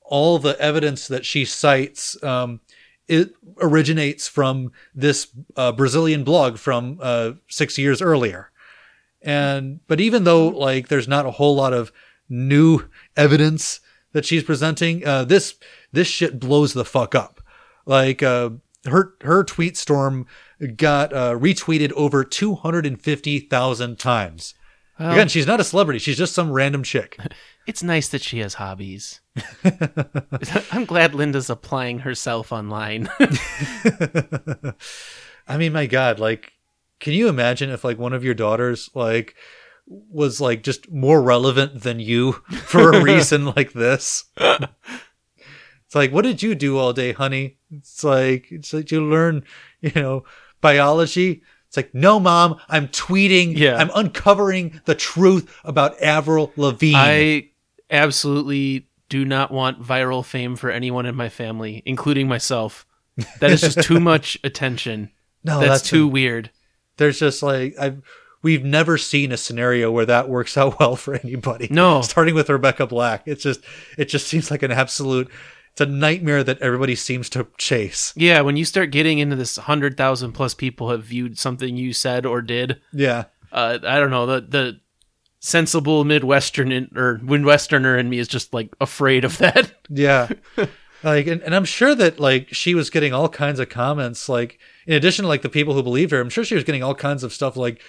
[0.03, 2.61] all the evidence that she cites um,
[3.09, 8.51] it originates from this uh, Brazilian blog from uh, six years earlier.
[9.23, 11.93] And but even though like there's not a whole lot of
[12.29, 13.81] new evidence
[14.13, 15.55] that she's presenting uh, this
[15.93, 17.41] this shit blows the fuck up.
[17.87, 18.51] Like uh,
[18.87, 20.27] her her tweet storm
[20.77, 24.55] got uh, retweeted over 250,000 times
[24.99, 27.19] Well, again she's not a celebrity she's just some random chick
[27.67, 29.21] it's nice that she has hobbies.
[30.73, 33.09] I'm glad Linda's applying herself online.
[35.49, 36.53] I mean, my God, like,
[37.01, 39.35] can you imagine if like one of your daughters like
[39.87, 44.25] was like just more relevant than you for a reason like this?
[45.95, 47.57] It's like, what did you do all day, honey?
[47.71, 49.45] It's like, it's like you learn,
[49.81, 50.25] you know,
[50.61, 51.43] biology.
[51.69, 53.57] It's like, no, mom, I'm tweeting.
[53.57, 53.77] Yeah.
[53.77, 56.97] I'm uncovering the truth about Avril Lavigne.
[56.97, 57.51] I
[57.93, 62.87] absolutely do not want viral fame for anyone in my family, including myself.
[63.39, 65.13] That is just too much attention.
[65.45, 66.51] no, that's, that's too weird.
[66.97, 68.03] there's just like I've
[68.43, 71.69] we've never seen a scenario where that works out well for anybody.
[71.71, 72.03] No.
[72.03, 73.61] starting with Rebecca Black, it's just
[73.97, 75.31] it just seems like an absolute
[75.75, 78.13] it's a nightmare that everybody seems to chase.
[78.15, 81.93] Yeah, when you start getting into this hundred thousand plus people have viewed something you
[81.93, 84.81] said or did, Yeah, uh, I don't know the the
[85.41, 89.73] sensible Midwestern in, or Midwesterner in me is just like afraid of that.
[89.89, 90.29] yeah.
[91.03, 94.29] like, and, and I'm sure that like she was getting all kinds of comments.
[94.29, 96.85] Like, in addition to like the people who believed her, I'm sure she was getting
[96.85, 97.83] all kinds of stuff like.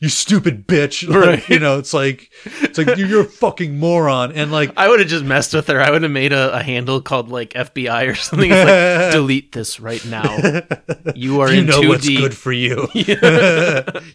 [0.00, 1.06] You stupid bitch!
[1.08, 1.48] Like, Right.
[1.48, 2.30] You know, it's like,
[2.62, 5.80] it's like you're a fucking moron, and like, I would have just messed with her.
[5.80, 8.50] I would have made a, a handle called like FBI or something.
[8.52, 10.36] It's like delete this right now.
[11.14, 12.18] You are you in know too what's deep.
[12.18, 12.88] good for you.
[12.94, 13.16] you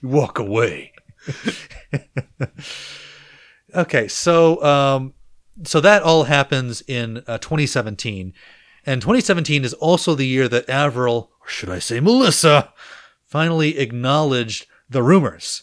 [0.04, 0.92] walk away.
[3.76, 5.14] okay, so um,
[5.64, 8.34] so that all happens in uh, 2017,
[8.86, 12.74] and 2017 is also the year that Avril, or should I say Melissa,
[13.26, 15.62] finally acknowledged the rumors.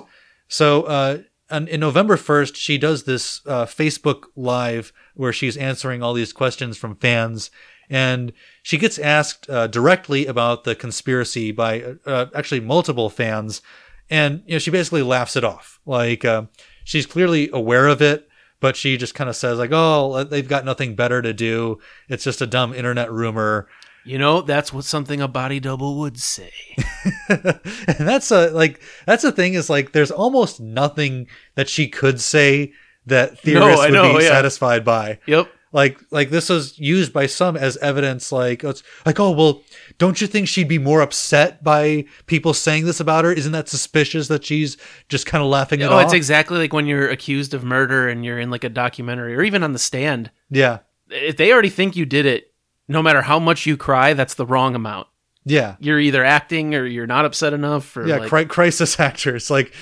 [0.49, 1.19] So uh,
[1.51, 6.33] on, in November 1st, she does this uh, Facebook Live where she's answering all these
[6.33, 7.51] questions from fans.
[7.89, 13.63] And she gets asked uh, directly about the conspiracy by uh, uh, actually multiple fans.
[14.11, 15.81] And, you know, she basically laughs it off.
[15.87, 16.45] Like, uh,
[16.85, 18.29] she's clearly aware of it,
[18.61, 21.79] but she just kind of says, like, oh, they've got nothing better to do.
[22.09, 23.69] It's just a dumb internet rumor.
[24.07, 26.51] You know, that's what something a body double would say.
[27.29, 32.21] and that's a like that's the thing is like there's almost nothing that she could
[32.21, 32.73] say
[33.07, 34.31] that theorists I would know, be yeah.
[34.31, 35.19] satisfied by.
[35.27, 35.49] Yep.
[35.73, 39.63] Like like this was used by some as evidence like it's like oh well
[39.99, 43.33] don't you think she'd be more upset by people saying this about her?
[43.33, 44.77] Isn't that suspicious that she's
[45.09, 46.05] just kind of laughing it Oh, off?
[46.05, 49.43] it's exactly like when you're accused of murder and you're in like a documentary or
[49.43, 50.31] even on the stand.
[50.51, 50.79] yeah.
[51.09, 52.53] If they already think you did it,
[52.89, 55.09] no matter how much you cry, that's the wrong amount.
[55.45, 55.77] Yeah.
[55.79, 57.97] You're either acting or you're not upset enough.
[57.97, 59.49] Or Yeah, like, cri- crisis actors.
[59.49, 59.73] Like,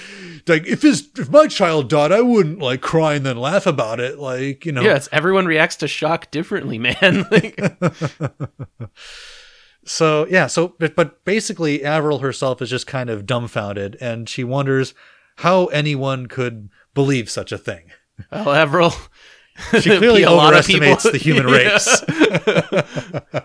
[0.47, 3.99] like if his if my child died, I wouldn't like cry and then laugh about
[3.99, 4.19] it.
[4.19, 7.27] Like, you know, yeah, it's everyone reacts to shock differently, man.
[7.31, 7.59] Like,
[9.87, 14.43] So yeah, so but, but basically Avril herself is just kind of dumbfounded and she
[14.43, 14.95] wonders
[15.37, 17.91] how anyone could believe such a thing.
[18.33, 18.93] well, Avril.
[19.81, 21.47] She clearly a lot of people- overestimates the human
[23.33, 23.45] race.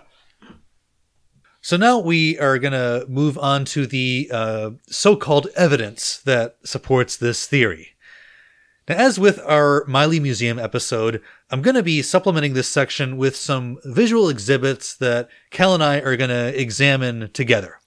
[1.60, 7.16] so now we are going to move on to the uh, so-called evidence that supports
[7.16, 7.88] this theory.
[8.88, 13.36] Now, as with our Miley Museum episode, I'm going to be supplementing this section with
[13.36, 17.78] some visual exhibits that Cal and I are going to examine together.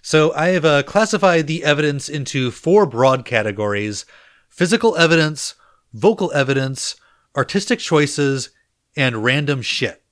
[0.00, 4.06] So I have uh, classified the evidence into four broad categories
[4.48, 5.56] physical evidence,
[5.92, 6.94] vocal evidence,
[7.36, 8.50] artistic choices,
[8.96, 10.02] and random shit.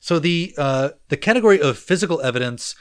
[0.00, 2.74] So the uh, the category of physical evidence,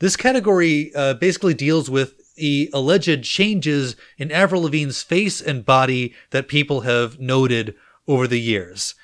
[0.00, 6.14] This category uh, basically deals with the alleged changes in Avril Lavigne's face and body
[6.30, 7.76] that people have noted
[8.08, 8.94] over the years.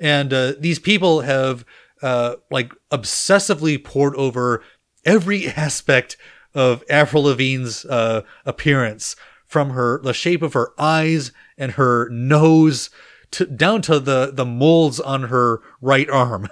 [0.00, 1.64] And uh, these people have
[2.02, 4.62] uh, like obsessively pored over
[5.04, 6.16] every aspect
[6.52, 9.14] of Avril Lavigne's uh, appearance,
[9.46, 12.90] from her the shape of her eyes and her nose
[13.32, 16.48] to down to the the molds on her right arm.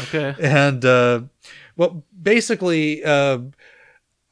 [0.00, 0.34] Okay.
[0.40, 1.22] and uh,
[1.76, 3.38] well, basically, uh,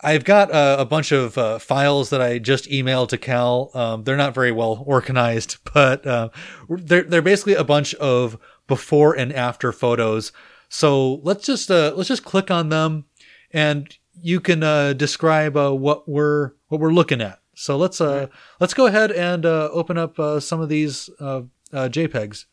[0.01, 3.71] I've got uh, a bunch of uh, files that I just emailed to Cal.
[3.75, 6.31] Um, they're not very well organized, but uh,
[6.69, 10.33] they're they're basically a bunch of before and after photos.
[10.69, 13.05] So let's just uh, let's just click on them,
[13.53, 17.41] and you can uh, describe uh, what we're what we're looking at.
[17.55, 18.27] So let's uh,
[18.61, 22.47] let's go ahead and uh, open up uh, some of these uh, uh, JPEGs.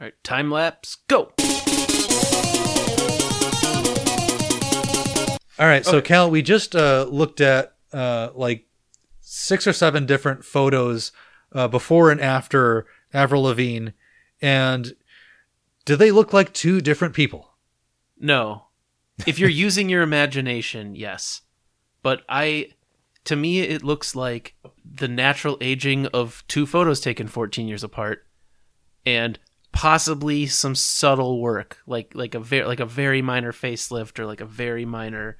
[0.00, 1.32] All right, time lapse, go.
[5.56, 8.66] All right, so Cal, we just uh, looked at uh, like
[9.20, 11.12] six or seven different photos
[11.52, 13.90] uh, before and after Avril Lavigne,
[14.42, 14.94] and
[15.84, 17.50] do they look like two different people?
[18.18, 18.64] No.
[19.26, 21.42] If you're using your imagination, yes.
[22.02, 22.70] But I
[23.24, 28.26] to me it looks like the natural aging of two photos taken 14 years apart
[29.06, 29.38] and
[29.72, 34.40] possibly some subtle work like like a very like a very minor facelift or like
[34.40, 35.36] a very minor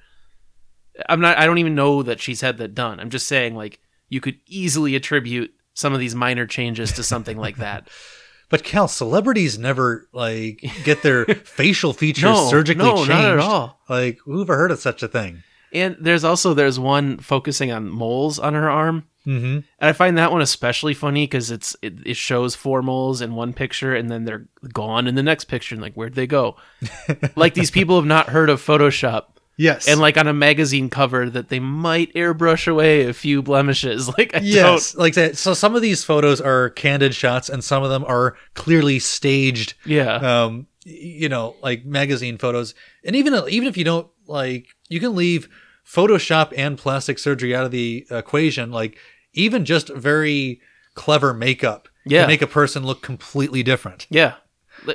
[1.07, 2.99] I'm not I don't even know that she's had that done.
[2.99, 7.37] I'm just saying like you could easily attribute some of these minor changes to something
[7.37, 7.89] like that.
[8.47, 13.09] But Cal, celebrities never like get their facial features No, surgically no, changed.
[13.09, 13.81] not at all.
[13.89, 15.41] Like, who ever heard of such a thing?
[15.75, 19.07] And there's also there's one focusing on moles on her arm.
[19.27, 19.45] Mm-hmm.
[19.45, 23.35] And I find that one especially funny because it's it, it shows four moles in
[23.35, 25.75] one picture and then they're gone in the next picture.
[25.75, 26.57] And like, where'd they go?
[27.35, 29.25] like these people have not heard of Photoshop,
[29.57, 34.09] Yes, and like on a magazine cover that they might airbrush away a few blemishes.
[34.17, 35.37] Like, I yes, like that.
[35.37, 39.73] So some of these photos are candid shots, and some of them are clearly staged.
[39.85, 44.99] Yeah, um you know like magazine photos and even even if you don't like you
[44.99, 45.49] can leave
[45.85, 48.97] photoshop and plastic surgery out of the equation like
[49.33, 50.59] even just very
[50.95, 52.21] clever makeup Yeah.
[52.21, 54.35] can make a person look completely different yeah,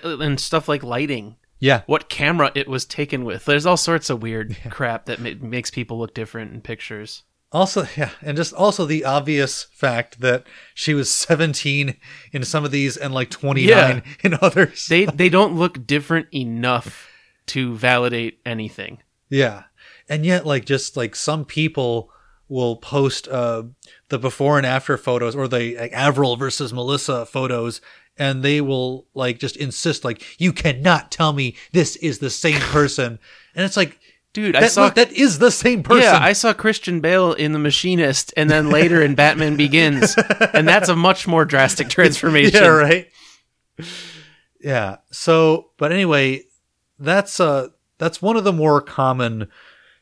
[0.03, 1.37] and stuff like lighting.
[1.59, 3.45] yeah What camera it was taken with.
[3.45, 7.23] There's all sorts of weird crap that ma- makes people look different in pictures.
[7.53, 11.97] also yeah and just also the obvious fact that she was 17
[12.33, 14.01] in some of these and like 29 Yeah.
[14.25, 17.09] in others They they don't look different enough
[17.47, 18.99] to validate anything.
[19.29, 19.65] Yeah.
[20.11, 22.11] And yet, like, just like some people
[22.49, 23.63] will post uh,
[24.09, 27.81] the before and after photos or the like, Avril versus Melissa photos,
[28.19, 32.61] and they will like just insist, like, you cannot tell me this is the same
[32.61, 33.19] person.
[33.55, 33.99] and it's like,
[34.33, 36.05] Dude, I saw look, that is the same person.
[36.05, 40.15] Yeah, I saw Christian Bale in The Machinist, and then later in Batman Begins,
[40.55, 42.63] and that's a much more drastic transformation.
[42.63, 43.09] yeah, right.
[44.61, 44.99] Yeah.
[45.11, 46.45] So, but anyway,
[46.99, 47.69] that's uh
[47.99, 49.49] that's one of the more common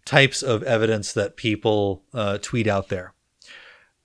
[0.09, 3.13] types of evidence that people uh, tweet out there.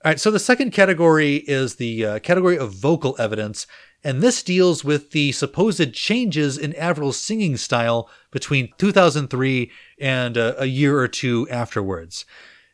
[0.04, 0.20] All right.
[0.20, 3.68] So the second category is the uh, category of vocal evidence,
[4.04, 10.56] and this deals with the supposed changes in Avril's singing style between 2003 and uh,
[10.58, 12.26] a year or two afterwards.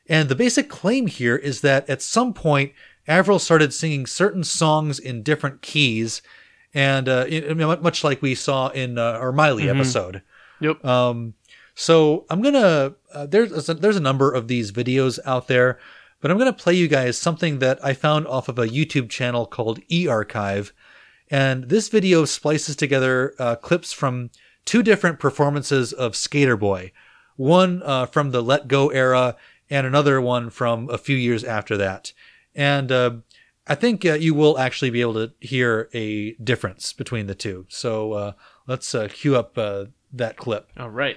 [0.07, 2.73] And the basic claim here is that at some point,
[3.07, 6.23] Avril started singing certain songs in different keys,
[6.73, 10.23] and uh, in, much like we saw in uh, our Miley episode.
[10.61, 10.83] Yep.
[10.83, 11.35] Um,
[11.79, 15.79] so I'm gonna uh, there's a, there's a number of these videos out there,
[16.19, 19.45] but I'm gonna play you guys something that I found off of a YouTube channel
[19.45, 20.73] called eArchive,
[21.31, 24.29] and this video splices together uh, clips from
[24.65, 26.91] two different performances of Sk8er Boi,
[27.37, 29.37] one uh, from the Let Go era
[29.69, 32.11] and another one from a few years after that,
[32.53, 33.11] and uh,
[33.67, 37.67] I think uh, you will actually be able to hear a difference between the two.
[37.69, 38.31] So uh,
[38.67, 40.69] let's uh, cue up uh, that clip.
[40.77, 41.15] All right.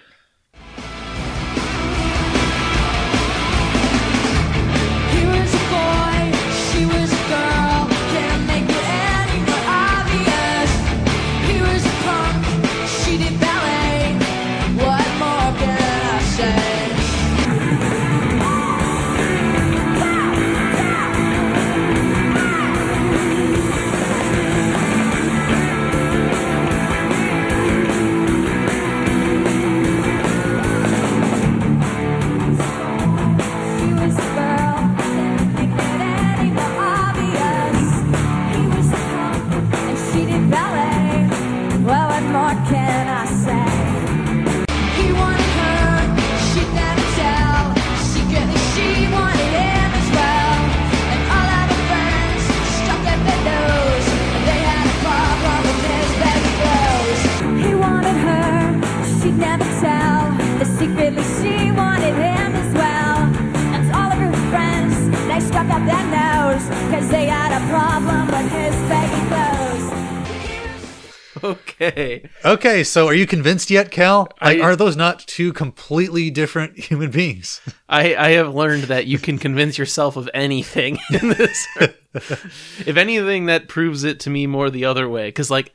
[71.52, 72.28] Okay.
[72.44, 74.28] Okay, so are you convinced yet, Cal?
[74.40, 77.60] Like, I- are those not two completely different human beings?
[77.88, 81.66] I, I have learned that you can convince yourself of anything in this.
[82.14, 85.28] if anything, that proves it to me more the other way.
[85.28, 85.74] Because like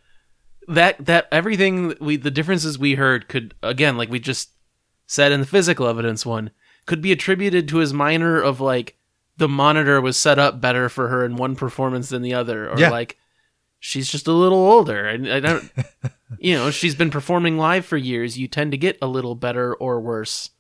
[0.67, 4.49] that that everything we the differences we heard could again like we just
[5.05, 6.51] said in the physical evidence one
[6.85, 8.97] could be attributed to his minor of like
[9.37, 12.77] the monitor was set up better for her in one performance than the other, or
[12.79, 12.89] Yeah.
[12.89, 13.17] like
[13.79, 15.71] she's just a little older and I don't.
[16.39, 18.37] you know, she's been performing live for years.
[18.37, 20.51] You tend to get a little better or worse.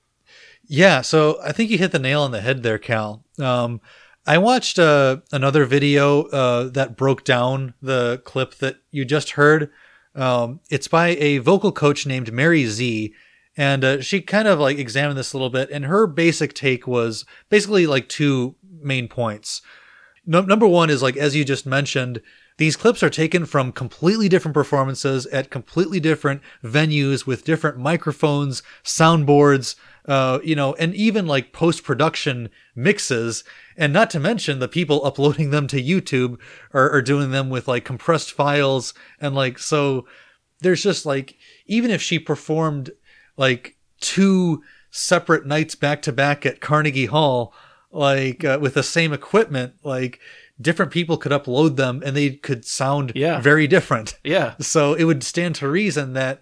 [0.67, 3.23] Yeah, so I think you hit the nail on the head there, Cal.
[3.39, 3.79] Um,
[4.25, 9.71] I watched uh, another video uh, that broke down the clip that you just heard.
[10.13, 13.13] Um, it's by a vocal coach named Mary Z,
[13.55, 15.69] and uh, she kind of like examined this a little bit.
[15.71, 19.61] And her basic take was basically like two main points.
[20.25, 22.21] No, number one is like as you just mentioned,
[22.57, 28.63] these clips are taken from completely different performances at completely different venues with different microphones,
[28.83, 29.75] soundboards,
[30.07, 33.43] uh, you know, and even like post production mixes.
[33.75, 36.39] And not to mention the people uploading them to YouTube
[36.73, 38.93] are, are doing them with like compressed files.
[39.19, 40.07] And like, so
[40.59, 41.37] there's just like,
[41.67, 42.89] even if she performed
[43.37, 47.53] like two separate nights back to back at Carnegie Hall,
[47.91, 50.19] like uh, with the same equipment, like
[50.59, 53.39] different people could upload them and they could sound Yeah.
[53.41, 54.17] very different.
[54.23, 54.55] Yeah.
[54.59, 56.39] So it would stand to reason that,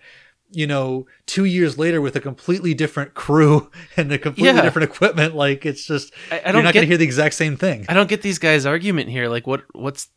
[0.52, 4.62] you know, two years later with a completely different crew and a completely Yeah.
[4.62, 7.36] different equipment, like it's just I- I you're don't not going to hear the exact
[7.36, 7.86] same thing.
[7.90, 9.28] I don't get these guys' argument here.
[9.28, 10.08] Like, what what's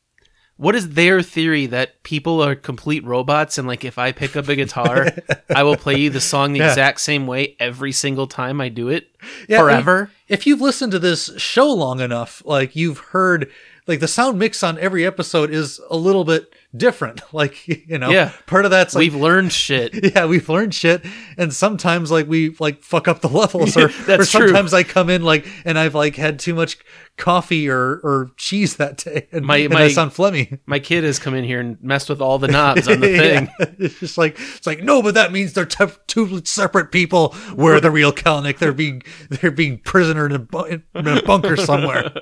[0.56, 4.48] what is their theory that people are complete robots and like if I pick up
[4.48, 5.06] a guitar,
[5.54, 6.68] I will play you the song the Yeah.
[6.70, 9.08] exact same way every single time I do it
[9.48, 10.10] Yeah, forever?
[10.28, 13.50] If you've listened to this show long enough, like you've heard,
[13.88, 17.20] like the sound mix on every episode is a little bit different.
[17.32, 18.32] Like you know, Yeah.
[18.46, 19.92] part of that's like We've learned shit.
[20.14, 21.04] yeah, we've learned shit,
[21.36, 24.48] and sometimes like we like fuck up the levels, or, That's or true.
[24.48, 26.78] sometimes I come in like and I've like had too much
[27.16, 30.58] coffee or or cheese that day, and, My- and my- I sound phlegmy.
[30.66, 33.48] My kid has come in here and messed with all the knobs on the thing.
[33.60, 33.66] Yeah.
[33.78, 37.34] It's just like it's like no, but that means they're t- two separate people.
[37.54, 38.58] Where the real Kalnick?
[38.58, 42.12] They're being they're being prisoner in a, bu- in a bunker somewhere.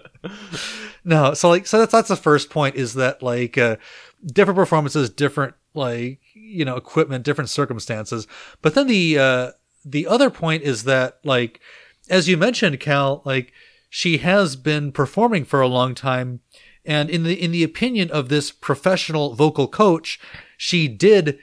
[1.05, 3.77] no, so like so that's that's the first point is that like uh,
[4.25, 8.27] different performances, different like you know equipment, different circumstances.
[8.63, 9.51] But then the uh,
[9.85, 11.61] the other point is that like
[12.09, 13.53] as you mentioned, Cal, like
[13.89, 16.41] she has been performing for a long time,
[16.85, 20.21] and in the in the opinion of this professional vocal coach,
[20.57, 21.39] she did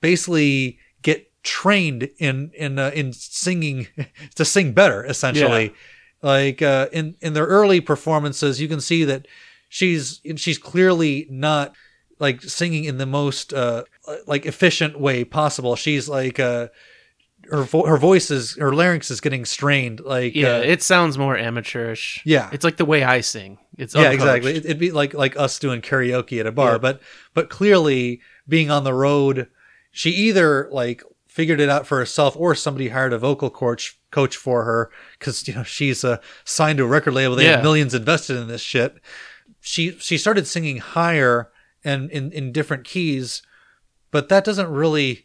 [0.00, 3.86] basically get trained in in uh, in singing
[4.34, 5.74] to sing better essentially.
[6.22, 9.26] Like uh in in their early performances you can see that
[9.70, 11.74] she's she's clearly not
[12.20, 13.82] like singing in the most uh
[14.26, 16.68] like efficient way possible she's like uh
[17.50, 21.16] her vo- her voice is her larynx is getting strained like Yeah, uh, it sounds
[21.18, 22.22] more amateurish.
[22.24, 22.48] Yeah.
[22.52, 23.58] It's like the way I sing.
[23.78, 24.14] It's yeah uncoached.
[24.14, 26.78] exactly It- it'd be like like us doing karaoke at a bar Yeah.
[26.78, 27.00] but
[27.34, 29.48] but clearly being on the road
[29.90, 34.36] she either like figured it out for herself or somebody hired a vocal coach coach
[34.36, 37.52] for her because you know she's uh, signed to a record label they Yeah.
[37.56, 38.96] have millions invested in this shit
[39.60, 41.50] she she started singing higher
[41.84, 43.42] and in in different keys
[44.10, 45.24] but that doesn't really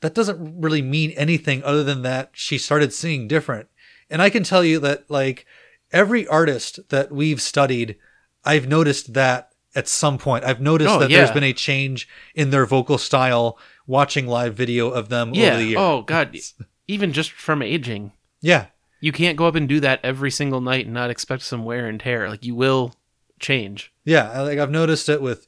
[0.00, 3.68] that doesn't really mean anything other than that she started singing different.
[4.10, 5.46] And I can tell you that like
[5.90, 7.96] every artist that we've studied,
[8.44, 10.44] I've noticed that at some point.
[10.44, 14.90] I've noticed Oh, that there's been a change in their vocal style watching live video
[14.90, 15.78] of them over the years.
[15.78, 16.36] Oh god.
[16.88, 18.12] Even just from aging.
[18.40, 18.66] Yeah.
[19.00, 21.88] You can't go up and do that every single night and not expect some wear
[21.88, 22.28] and tear.
[22.28, 22.94] Like you will
[23.40, 23.92] change.
[24.04, 25.46] Yeah, like I've noticed it with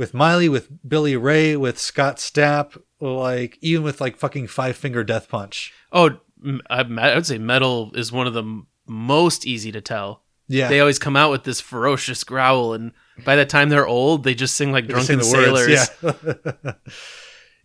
[0.00, 5.04] with Miley, with Billy Ray, with Scott Stapp, like even with like fucking Five Finger
[5.04, 5.72] Death Punch.
[5.92, 6.18] Oh,
[6.70, 6.82] I
[7.14, 10.22] would say metal is one of the m- most easy to tell.
[10.48, 10.68] Yeah.
[10.68, 12.92] They always come out with this ferocious growl, and
[13.26, 15.90] by the time they're old, they just sing like They drunken the sailors.
[16.02, 16.72] words, Yeah.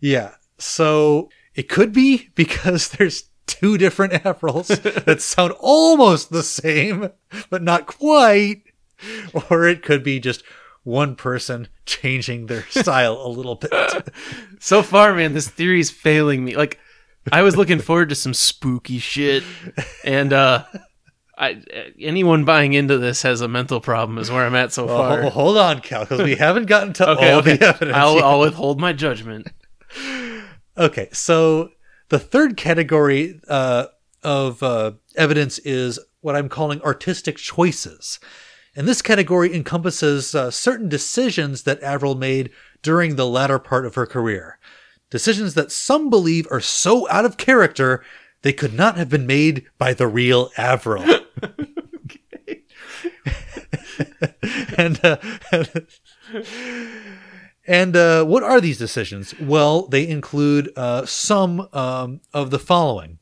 [0.00, 0.34] yeah.
[0.58, 4.68] So it could be because there's two different Avrils
[5.06, 7.10] that sound almost the same,
[7.48, 8.62] but not quite.
[9.50, 10.42] Or it could be just
[10.86, 13.72] one person changing their style a little bit.
[14.58, 16.56] So far, man, this theory is failing me.
[16.56, 16.80] Like,
[17.30, 19.44] I was looking forward to some spooky shit,
[20.02, 20.64] and uh,
[21.36, 21.62] I
[22.00, 24.18] anyone buying into this has a mental problem.
[24.18, 25.24] Is where I'm at so far.
[25.24, 27.58] Oh, hold on, Cal, because we haven't gotten to okay, all okay.
[27.58, 27.96] the evidence.
[27.96, 28.24] I'll.
[28.24, 29.48] I'll withhold my judgment.
[30.78, 31.70] Okay, so
[32.10, 33.86] the third category uh,
[34.22, 38.20] of uh, evidence is what I'm calling artistic choices.
[38.76, 42.50] And this category encompasses uh, certain decisions that Avril made
[42.82, 44.58] during the latter part of her career.
[45.08, 48.04] Decisions that some believe are so out of character
[48.42, 51.02] they could not have been made by the real Avril.
[54.76, 55.16] and uh,
[57.66, 59.34] and uh, what are these decisions?
[59.40, 63.18] Well, they include uh, some um, of the following.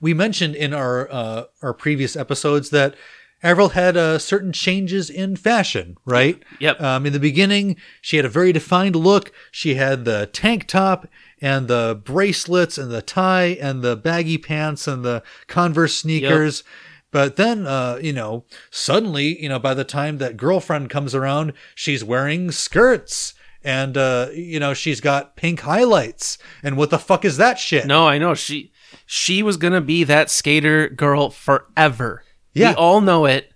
[0.00, 2.94] We mentioned in our uh, our previous episodes that
[3.42, 6.42] Avril had uh, certain changes in fashion, right?
[6.58, 6.80] Yep.
[6.80, 9.30] Um, in the beginning, she had a very defined look.
[9.52, 11.06] She had the tank top
[11.40, 16.64] and the bracelets and the tie and the baggy pants and the Converse sneakers.
[16.64, 16.66] Yep.
[17.10, 21.52] But then, uh, you know, suddenly, you know, by the time that girlfriend comes around,
[21.74, 23.34] she's wearing skirts
[23.64, 26.38] and, uh, you know, she's got pink highlights.
[26.62, 27.86] And what the fuck is that shit?
[27.86, 28.72] No, I know she
[29.06, 32.24] she was gonna be that skater girl forever.
[32.58, 32.70] Yeah.
[32.70, 33.52] we all know it,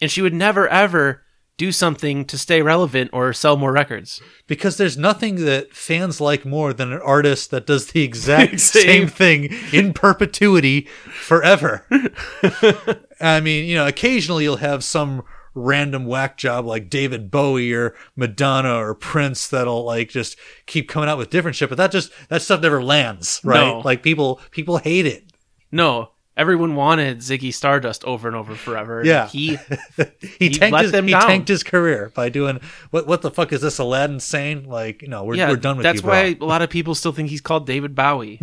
[0.00, 1.22] and she would never ever
[1.56, 4.20] do something to stay relevant or sell more records.
[4.48, 8.82] Because there's nothing that fans like more than an artist that does the exact Same.
[8.82, 11.86] same thing in perpetuity forever.
[13.20, 15.22] I mean, you know, occasionally you'll have some
[15.54, 20.36] random whack job like David Bowie or Madonna or Prince that'll like just
[20.66, 23.60] keep coming out with different shit, but that just that stuff never lands, right?
[23.60, 23.78] No.
[23.84, 25.30] Like people people hate it.
[25.70, 28.98] No, everyone wanted Ziggy Stardust over and over forever.
[29.00, 29.26] and Yeah.
[29.28, 29.56] he
[30.20, 31.22] He, He tanked his, he down.
[31.22, 32.60] tanked his career by doing
[32.90, 34.64] what what the fuck is this Aladdin Sane?
[34.64, 36.10] Like, you know, we're yeah, we're done with that's you, bro.
[36.10, 38.40] why a lot of people still think he's called David Bowie.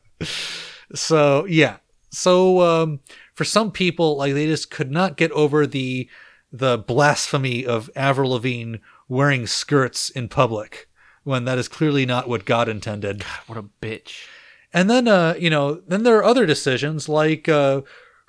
[0.94, 1.78] So yeah.
[2.12, 3.00] So um,
[3.34, 6.08] for some people, like they just could not get over the
[6.52, 8.78] the blasphemy of Avril Lavigne
[9.10, 10.88] wearing skirts in public
[11.24, 13.24] when that is clearly not what God intended.
[13.48, 14.28] what a bitch.
[14.76, 17.82] And then uh, you know, then there are other decisions like uh,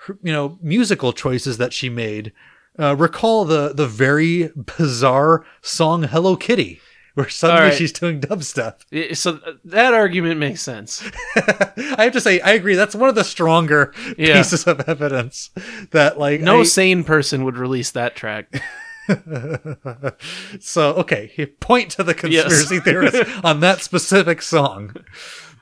[0.07, 2.33] her, you know musical choices that she made.
[2.79, 6.81] Uh, recall the the very bizarre song "Hello Kitty,"
[7.15, 7.75] where suddenly right.
[7.75, 9.17] she's doing dubstep.
[9.17, 11.03] So uh, that argument makes sense.
[11.37, 12.77] I have to say, I agree.
[12.77, 14.35] That's one of the stronger Yeah.
[14.37, 15.51] pieces of evidence
[15.93, 18.63] that, like, No I- sane person would release that track.
[20.61, 24.95] so okay, you point to the conspiracy theorists on that specific song,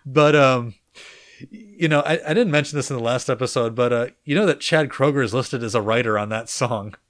[0.06, 0.74] but um,
[1.50, 4.46] you know, I, I didn't mention this in the last episode, but uh, you know
[4.46, 6.94] that Chad Kroeger is listed as a writer on that song.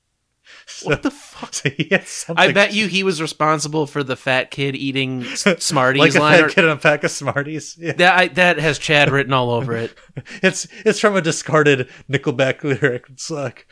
[0.67, 1.53] So, What the fuck?
[1.55, 5.25] so he has something I bet you he was responsible for the fat kid eating
[5.35, 6.35] Smarties like a line.
[6.39, 7.77] fat or- kid on a pack of Smarties.
[7.81, 7.93] Yeah.
[7.95, 9.95] that I, that has Chad written all over it.
[10.43, 13.05] It's it's from a discarded Nickelback lyric.
[13.11, 13.67] It's like,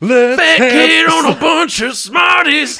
[0.00, 2.78] Let's Fat kid on a bunch of Smarties.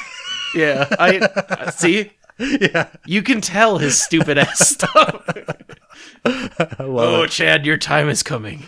[0.55, 1.29] Yeah, I,
[1.67, 2.13] I see.
[2.61, 5.29] Yeah, You can tell his stupid ass stuff.
[6.79, 7.31] Oh, it.
[7.31, 8.65] Chad, your time is coming.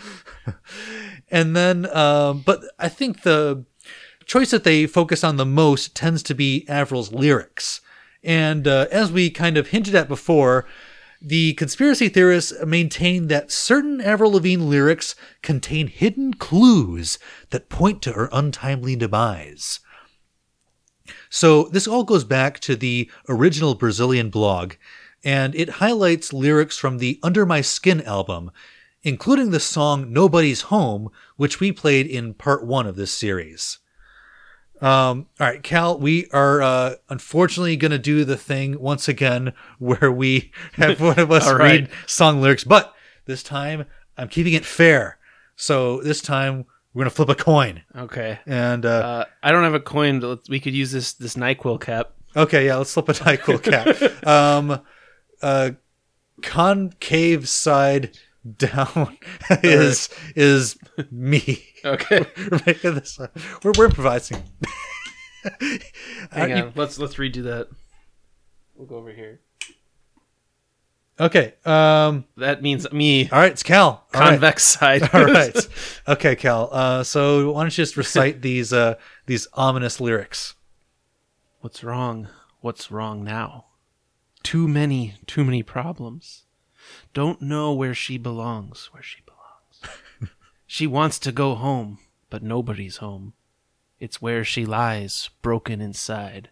[1.29, 3.65] And then, um, but I think the
[4.25, 7.81] choice that they focus on the most tends to be Avril's lyrics.
[8.23, 10.65] And uh, as we kind of hinted at before,
[11.21, 17.19] the conspiracy theorists maintain that certain Avril Lavigne lyrics contain hidden clues
[17.51, 19.79] that point to her untimely demise.
[21.33, 24.73] So this all goes back to the original Brazilian blog,
[25.23, 28.51] and it highlights lyrics from the Under My Skin album,
[29.01, 33.79] including the song Nobody's Home, which we played in part one of this series.
[34.79, 39.53] Um, all right, Cal, we are uh, unfortunately going to do the thing once again
[39.79, 41.59] where we have one of us right.
[41.59, 42.93] read song lyrics, but
[43.25, 43.87] this time
[44.19, 45.17] I'm keeping it fair.
[45.55, 47.81] So this time we're going to flip a coin.
[47.95, 48.39] Okay.
[48.45, 51.79] And uh, Uh, I don't have a coin, but we could use this this Nyquil
[51.81, 52.11] cap.
[52.35, 54.27] Okay, yeah, let's flip a NyQuil cap.
[54.27, 54.81] um,
[55.41, 55.71] uh,
[56.41, 58.17] concave side
[58.57, 59.17] down
[59.63, 60.77] is is
[61.11, 61.63] me.
[61.85, 62.25] Okay.
[62.49, 63.19] We're making this.
[63.61, 64.41] We're, we're improvising.
[65.43, 65.81] Hang
[66.31, 66.73] Uh, you- on.
[66.75, 67.67] Let's let's redo that.
[68.75, 69.41] We'll go over here.
[71.25, 71.53] Okay.
[71.65, 72.25] Um.
[72.37, 73.29] That means me.
[73.29, 73.85] All right, it's Cal.
[74.13, 74.29] All right.
[74.31, 75.09] Convex side.
[75.13, 75.55] All right.
[76.07, 76.69] Okay, Cal.
[76.71, 77.03] Uh.
[77.03, 78.95] So why don't you just recite these uh
[79.25, 80.55] these ominous lyrics?
[81.61, 82.27] What's wrong?
[82.61, 83.65] What's wrong now?
[84.43, 86.43] Too many, too many problems.
[87.13, 90.31] Don't know where she belongs, where she belongs.
[90.67, 91.99] she wants to go home,
[92.29, 93.33] but nobody's home.
[93.99, 96.49] It's where she lies, broken inside,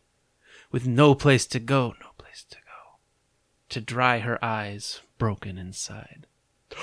[0.72, 2.11] with no place to go, no place to go.
[3.72, 6.28] To dry her eyes, broken inside.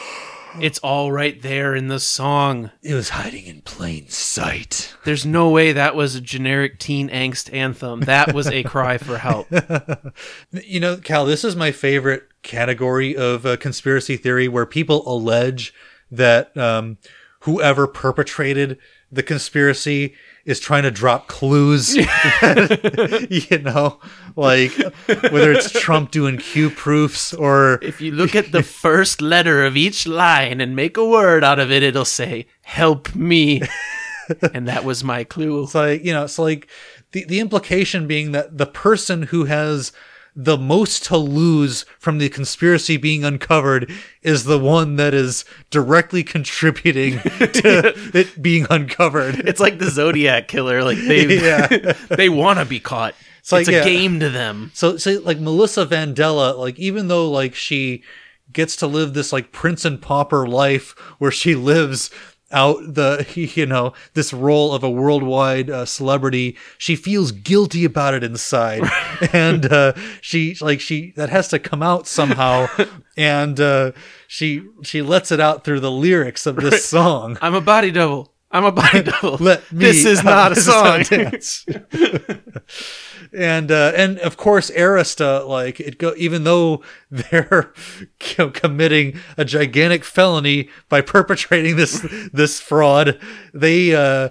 [0.59, 2.71] It's all right there in the song.
[2.83, 4.95] It was hiding in plain sight.
[5.05, 8.01] There's no way that was a generic teen angst anthem.
[8.01, 9.47] That was a cry for help.
[10.51, 15.75] You know, Cal, this is my favorite category of uh, conspiracy theory where people allege
[16.11, 16.97] that um,
[17.49, 18.79] whoever perpetrated
[19.11, 21.97] the conspiracy is trying to drop clues.
[23.31, 23.99] you know,
[24.37, 24.73] like
[25.31, 29.79] whether it's Trump doing Q proofs or If you look at the first letter of
[29.79, 33.63] each line and make a word out of it, it'll say, Help me.
[34.53, 35.63] and that was my clue.
[35.63, 36.69] It's like you know, it's like
[37.13, 39.91] the the implication being that the person who has
[40.41, 43.91] the most to lose from the conspiracy being uncovered
[44.23, 49.35] is the one that is directly contributing to it being uncovered.
[49.49, 50.85] It's like the Zodiac killer.
[50.85, 51.67] Like they Yeah.
[52.09, 53.17] they want to be caught.
[53.41, 53.85] It's, like, a yeah.
[53.85, 54.71] game to them.
[54.75, 58.05] So, so like Melissa Vandella, like even though like she
[58.53, 62.13] gets to live this like prince and pauper life where she lives
[62.51, 66.57] out the you know this role of a worldwide uh, celebrity.
[66.79, 68.83] She feels guilty about it inside.
[69.33, 72.69] And uh she like she that has to come out somehow.
[73.17, 73.93] And uh
[74.29, 77.37] she she lets it out through the lyrics of this song.
[77.43, 78.33] I'm a body double.
[78.53, 79.39] I'm a body double.
[79.39, 82.43] Let me this is not a This is not song.
[83.37, 89.19] And uh, and of course Arista like it go even though they're you know, committing
[89.37, 93.19] a gigantic felony by perpetrating this this fraud
[93.55, 94.29] they uh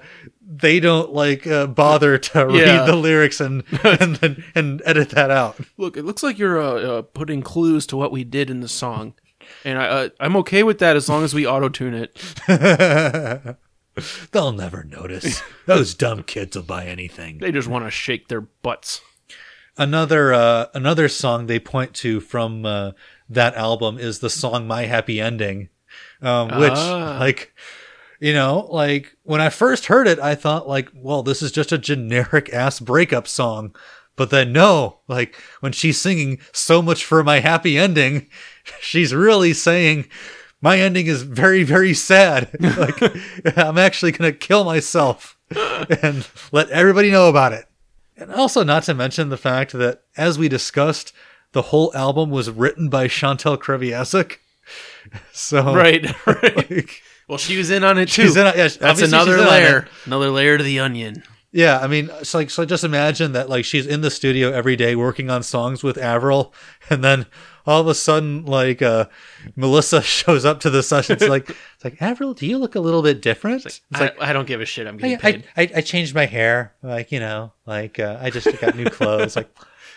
[0.50, 2.80] they don't like uh, bother to Yeah.
[2.80, 6.62] read the lyrics and and then and edit that out Look, it looks like you're
[6.62, 9.14] uh, uh, putting clues to what we did in the song,
[9.66, 13.58] and I uh, I'm okay with that as long as we auto tune it.
[14.32, 18.42] they'll never notice those dumb kids will buy anything They just want to shake their
[18.42, 19.02] butts.
[19.78, 22.92] another uh, another song they point to from uh,
[23.30, 25.70] that album is the song "My Happy Ending,"
[26.22, 27.18] um, which Ah.
[27.20, 27.54] like
[28.20, 31.72] you know like when I first heard it, I thought like, well, this is just
[31.72, 33.76] a generic ass breakup song.
[34.16, 38.30] But then no, like when she's singing so much for my happy ending,
[38.82, 40.08] she's really saying
[40.62, 42.50] my ending is very very sad.
[42.78, 43.02] like
[43.58, 45.38] I'm actually gonna kill myself
[46.02, 47.66] and let everybody know about it.
[48.18, 51.14] And also, not to mention the fact that, as we discussed,
[51.52, 54.38] the whole album was written by Chantal Kreviazuk.
[55.32, 56.70] So, Right, right.
[56.72, 58.24] like, Well, she was in on it too.
[58.24, 58.46] she's in.
[58.48, 59.88] Yeah, That's another layer.
[60.06, 61.24] Another layer to the onion.
[61.54, 62.66] Yeah, I mean, it's like so.
[62.66, 66.54] Just imagine that, like, she's in the studio every day working on songs with Avril,
[66.90, 67.26] and then
[67.68, 69.06] all of a sudden, like, uh,
[69.56, 71.18] Melissa shows up to the session.
[71.18, 73.66] It's like, it's like, Avril, do you look a little bit different?
[73.66, 74.88] It's like, I, I don't give a shit.
[74.88, 75.44] I'm getting I, paid.
[75.56, 76.74] I, I, I changed my hair.
[76.82, 79.36] Like, you know, like, uh, I just got new clothes.
[79.36, 79.50] Like,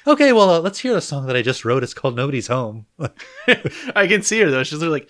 [0.07, 1.83] okay, well, uh, let's hear the song that I just wrote.
[1.83, 2.87] It's called Nobody's Home.
[3.95, 4.65] I can see her though.
[4.65, 5.09] She's like,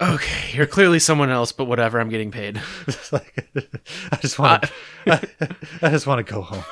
[0.00, 1.98] okay, you're clearly someone else, but whatever.
[1.98, 2.60] I'm getting paid.
[3.12, 3.48] Like,
[4.10, 4.70] I just want to,
[5.06, 5.20] I,
[5.80, 6.64] I just want to go home.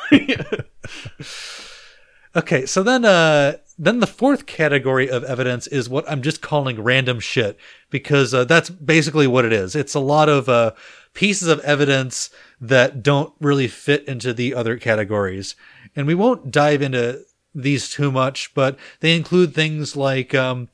[2.37, 6.83] okay, so then, uh, then the fourth category of evidence is what I'm just calling
[6.83, 7.59] random shit
[7.91, 9.75] because uh, that's basically what it is.
[9.75, 10.73] It's a lot of uh,
[11.13, 15.57] pieces of evidence that don't really fit into the other categories,
[15.97, 20.69] and we won't dive into these too much, but they include things like um,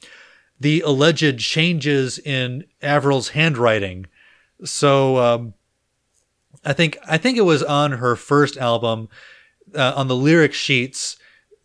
[0.58, 4.06] the alleged changes in Avril's handwriting.
[4.64, 5.54] So um,
[6.64, 9.08] I think I think it was on her first album
[9.74, 11.16] uh, on the lyric sheets.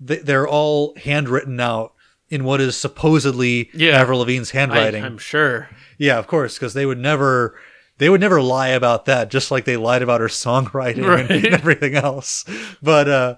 [0.05, 1.93] Th- They're all handwritten out
[2.29, 3.99] in what is supposedly Yeah.
[4.01, 5.03] Avril Lavigne's handwriting.
[5.03, 5.69] I'm sure.
[5.97, 7.55] yeah, of course, because they would never
[7.97, 11.29] they would never lie about that, just like they lied about her songwriting Right.
[11.31, 12.43] and everything else.
[12.81, 13.35] But uh,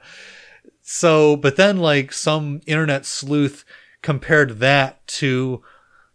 [0.81, 3.65] so, but then like some internet sleuth
[4.01, 5.61] compared that to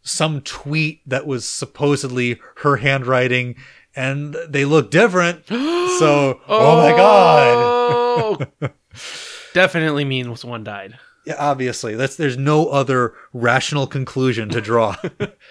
[0.02, 3.54] some tweet that was supposedly her handwriting,
[3.94, 5.46] and they look different.
[5.48, 8.72] so, oh my god.
[9.54, 10.98] Definitely means one died.
[11.24, 14.96] Yeah, obviously, that's there's no other rational conclusion to draw.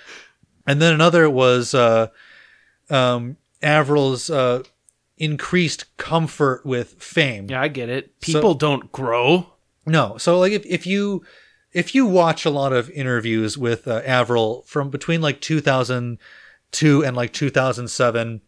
[0.68, 2.08] and then another was uh,
[2.89, 4.64] um, Avril's uh,
[5.18, 7.47] increased comfort with fame.
[7.49, 8.20] Yeah, I get it.
[8.20, 9.54] People don't grow.
[9.86, 11.24] No, so like if if you
[11.72, 17.16] if you watch a lot of interviews with uh, Avril from between like 2002 and
[17.16, 18.41] like 2007,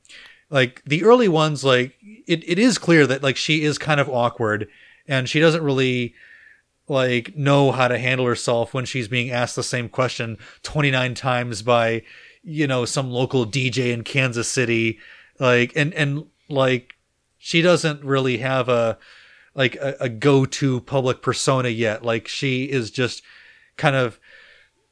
[0.50, 1.96] like the early ones, like
[2.28, 4.68] it, it is clear that like she is kind of awkward
[5.08, 6.14] and she doesn't really
[6.88, 11.62] like know how to handle herself when she's being asked the same question 29 times
[11.62, 12.04] by
[12.44, 15.00] you know some local DJ in Kansas City.
[15.40, 16.96] Like and and like
[17.38, 18.98] she doesn't really have a
[19.56, 22.04] like a, a go-to public persona yet.
[22.04, 23.24] Like she is just
[23.78, 24.20] kind of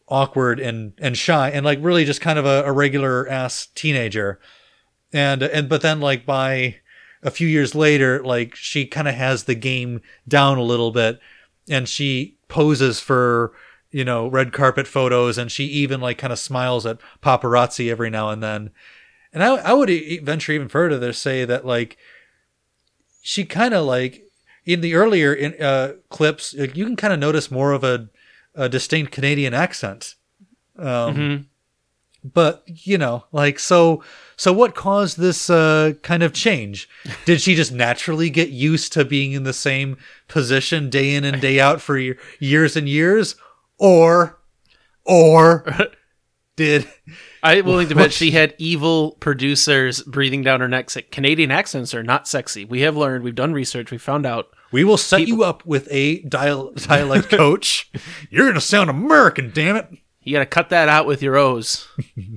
[0.07, 4.39] awkward and and shy and like really just kind of a, a regular ass teenager.
[5.14, 6.78] And and but then like by
[7.24, 11.19] a few years later like she kind of has the game down a little bit
[11.69, 13.53] and she poses for
[13.91, 18.09] you know, red carpet photos, and she even like kind of smiles at paparazzi every
[18.09, 18.72] now and then.
[19.34, 19.89] And I, I would
[20.24, 21.97] venture even further to say that like
[23.22, 24.24] she kind of like
[24.65, 28.09] in the earlier in, uh, clips, you can kind of notice more of a,
[28.55, 30.15] a distinct Canadian accent.
[30.78, 31.45] Um, Mhm.
[32.24, 34.03] But you know like so
[34.36, 36.88] so what caused this uh kind of change
[37.26, 39.97] did she just naturally get used to being in the same
[40.28, 41.97] position day in and day out for
[42.39, 43.36] years and years
[43.80, 44.39] or
[45.03, 45.65] or
[46.55, 46.88] did
[47.43, 50.89] I'm willing to bet she had evil producers breathing down her neck.
[51.11, 52.65] Canadian accents are not sexy.
[52.65, 53.24] We have learned.
[53.24, 53.89] We've done research.
[53.89, 54.49] We found out.
[54.72, 57.89] we will set you up with a dial- dialect coach
[58.30, 59.88] you're gonna sound american damn it
[60.24, 61.88] You got to cut that out with your O's.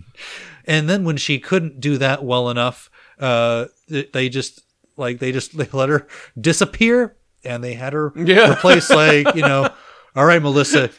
[0.66, 4.62] and then when she couldn't do that well enough uh they just
[4.96, 6.06] like they just they let her
[6.40, 8.52] disappear and they had her Yeah.
[8.56, 9.70] replace like you know
[10.16, 10.90] all right melissa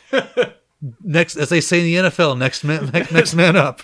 [1.03, 3.81] next as they say in the nfl next man next man up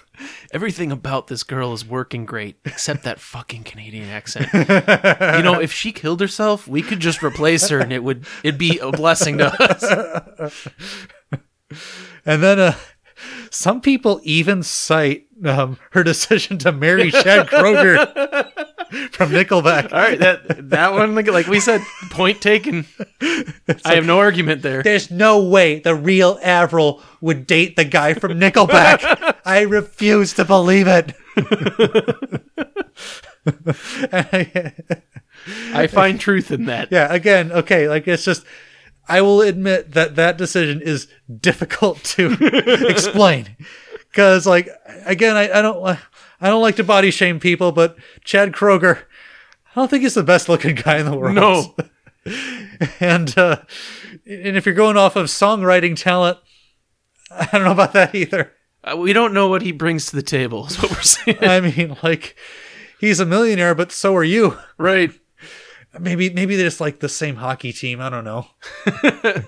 [0.54, 4.48] Everything about this girl is working great, except that fucking Canadian accent.
[4.54, 8.60] you know, if she killed herself, we could just replace her, and it would it'd
[8.60, 10.68] be a blessing to us.
[12.26, 12.76] And then uh
[13.50, 18.08] some people even cite um, her decision to marry Chad Kroeger
[19.12, 19.92] from Nickelback.
[19.92, 22.86] All right, that that one, like, like we said, point taken.
[23.22, 24.84] I have no argument there.
[24.84, 29.38] There's no way the real Avril would date the guy from Nickelback.
[29.46, 31.14] I refuse to believe it.
[35.74, 36.90] I find truth in that.
[36.92, 38.46] yeah, again, okay, like it's just
[39.08, 41.08] I will admit that that decision is
[41.40, 42.38] difficult to
[42.88, 43.56] explain
[44.14, 44.70] cuz like
[45.06, 45.98] again, I, I don't
[46.44, 49.04] I don't like to body shame people, but Chad Kroeger
[49.72, 51.36] I don't think he's the best looking guy in the world.
[51.36, 51.76] No.
[53.00, 53.58] and uh
[54.26, 56.38] and if you're going off of songwriting talent,
[57.32, 58.54] I don't know about that either.
[58.84, 60.68] Uh, we don't know what he brings to the table.
[60.68, 61.38] Is what we're saying.
[61.42, 62.36] I mean, like
[63.00, 64.58] he's a millionaire, but so are you.
[64.78, 65.12] right.
[66.00, 68.00] Maybe maybe they're just like the same hockey team.
[68.00, 68.48] I don't know.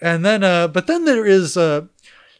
[0.00, 1.86] and then, uh, but then there is uh,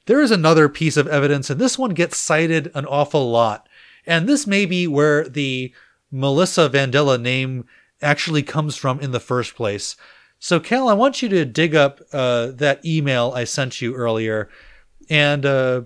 [0.07, 3.69] there is another piece of evidence, and this one gets cited an awful lot.
[4.07, 5.73] And this may be where the
[6.11, 7.67] Melissa Vandella name
[8.01, 9.97] actually comes from in the first place.
[10.39, 14.49] So, Cal, I want you to dig up uh, that email I sent you earlier,
[15.11, 15.83] and uh,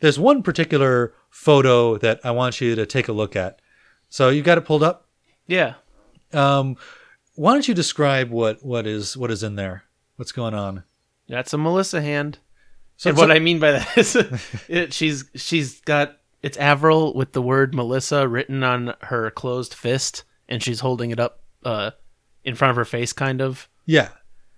[0.00, 3.60] there's one particular photo that I want you to take a look at.
[4.08, 5.08] So, you got it pulled up.
[5.46, 5.74] Yeah.
[6.34, 6.76] Um,
[7.34, 9.84] why don't you describe what what is what is in there?
[10.16, 10.84] What's going on?
[11.28, 12.38] That's a Melissa hand.
[12.96, 14.16] So, and so- what I mean by that is,
[14.68, 20.24] it, she's she's got it's Avril with the word Melissa written on her closed fist,
[20.48, 21.92] and she's holding it up uh,
[22.44, 23.68] in front of her face, kind of.
[23.86, 24.08] yeah.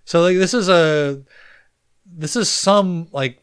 [0.07, 1.23] So like this is a
[2.05, 3.41] this is some like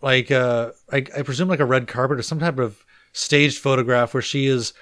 [0.00, 4.14] like uh I, I presume like a red carpet or some type of staged photograph
[4.14, 4.74] where she is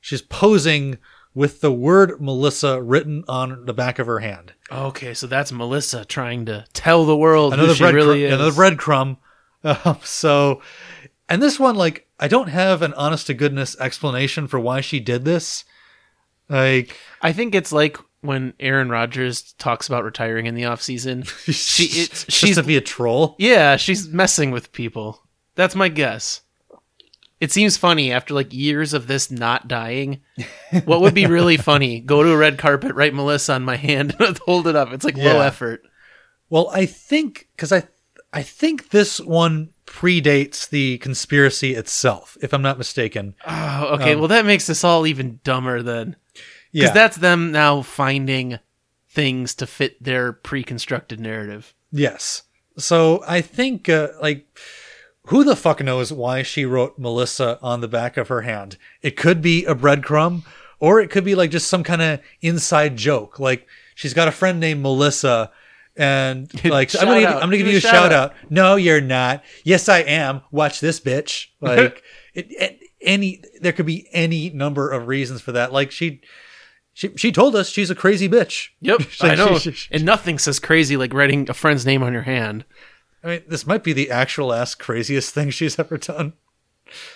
[0.00, 0.96] she's posing
[1.34, 4.52] with the word Melissa written on the back of her hand.
[4.70, 8.32] Okay, so that's Melissa trying to tell the world another who she really crumb, is.
[8.34, 9.16] another breadcrumb.
[9.62, 10.62] Um, so,
[11.28, 15.00] and this one, like, I don't have an honest to goodness explanation for why she
[15.00, 15.66] did this.
[16.48, 21.24] Like, I think it's like when Aaron Rodgers talks about retiring in the off season.
[21.44, 23.36] She she's to be a troll.
[23.38, 25.26] yeah, she's messing with people.
[25.56, 26.40] That's my guess.
[27.40, 30.20] It seems funny after like years of this not dying.
[30.84, 32.00] What would be really funny?
[32.00, 34.92] Go to a red carpet, write Melissa on my hand, and hold it up.
[34.92, 35.82] It's like low effort.
[36.50, 37.84] Well, I think because I
[38.32, 43.34] I think this one predates the conspiracy itself, if I'm not mistaken.
[43.46, 44.14] Oh, okay.
[44.16, 46.16] well, that makes this all even dumber then,
[46.72, 48.58] because Yeah, that's them now finding
[49.08, 51.74] things to fit their pre-constructed narrative.
[51.90, 52.42] yes.
[52.78, 54.46] So I think uh, like.
[55.30, 58.76] Who the fuck knows why she wrote Melissa on the back of her hand?
[59.00, 60.44] It could be a breadcrumb,
[60.78, 63.38] or it could be like just some kind of inside joke.
[63.38, 65.50] Like she's got a friend named Melissa,
[65.96, 67.34] and like I'm gonna, out.
[67.36, 68.30] I'm gonna give Give you a a shout shout out.
[68.32, 68.50] out.
[68.50, 69.44] No, you're not.
[69.64, 70.42] Yes, I am.
[70.50, 71.46] Watch this bitch.
[71.60, 72.02] Like
[72.34, 75.72] it, it, any, there could be any number of reasons for that.
[75.72, 76.20] Like she,
[76.92, 78.68] she, she told us she's a crazy bitch.
[78.80, 79.58] Yep, like, I know.
[79.58, 82.64] she- she- and nothing says crazy like writing a friend's name on your hand.
[83.22, 86.34] I mean, this might be the actual ass craziest thing she's ever done.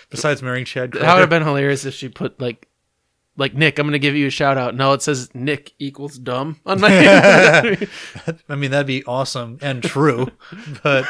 [0.09, 0.93] Besides marrying Chad.
[0.93, 2.69] That would have been hilarious if she put like,
[3.35, 3.77] like Nick.
[3.77, 4.73] I'm gonna give you a shout out.
[4.73, 6.87] No, it says Nick equals dumb on my.
[8.49, 10.27] I mean, that'd be awesome and true,
[10.83, 11.05] but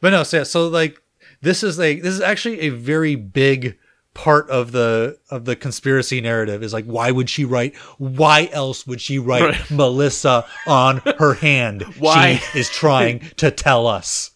[0.00, 0.22] but no.
[0.22, 0.98] So, yeah, so like
[1.42, 3.76] this is like this is actually a very big
[4.16, 8.86] part of the of the conspiracy narrative is like why would she write why else
[8.86, 9.70] would she write Right.
[9.70, 12.36] melissa on her hand Why?
[12.36, 14.30] she is trying to tell us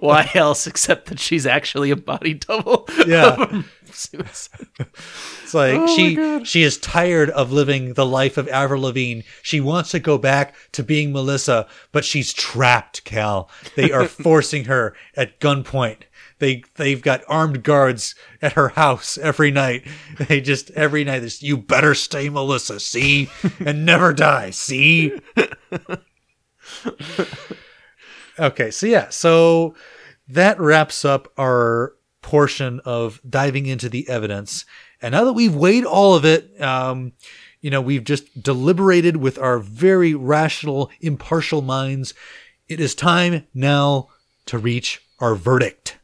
[0.00, 2.88] Why else except that she's actually a body double?
[3.06, 3.62] Yeah.
[3.86, 9.22] It's like Oh she she is tired of living the life of Avril Lavigne.
[9.42, 13.50] She wants to go back to being Melissa, but she's trapped, Cal.
[13.76, 16.02] They are forcing her at gunpoint.
[16.38, 19.86] They they've got armed guards at her house every night.
[20.28, 23.30] They just every night this you better stay Melissa, see?
[23.64, 25.20] And never die, see?
[28.38, 29.74] okay, so yeah, so
[30.28, 34.64] that wraps up our portion of diving into the evidence.
[35.00, 37.12] And now that we've weighed all of it, um,
[37.60, 42.14] you know, we've just deliberated with our very rational, impartial minds.
[42.68, 44.08] It is time now
[44.46, 45.97] to reach our verdict.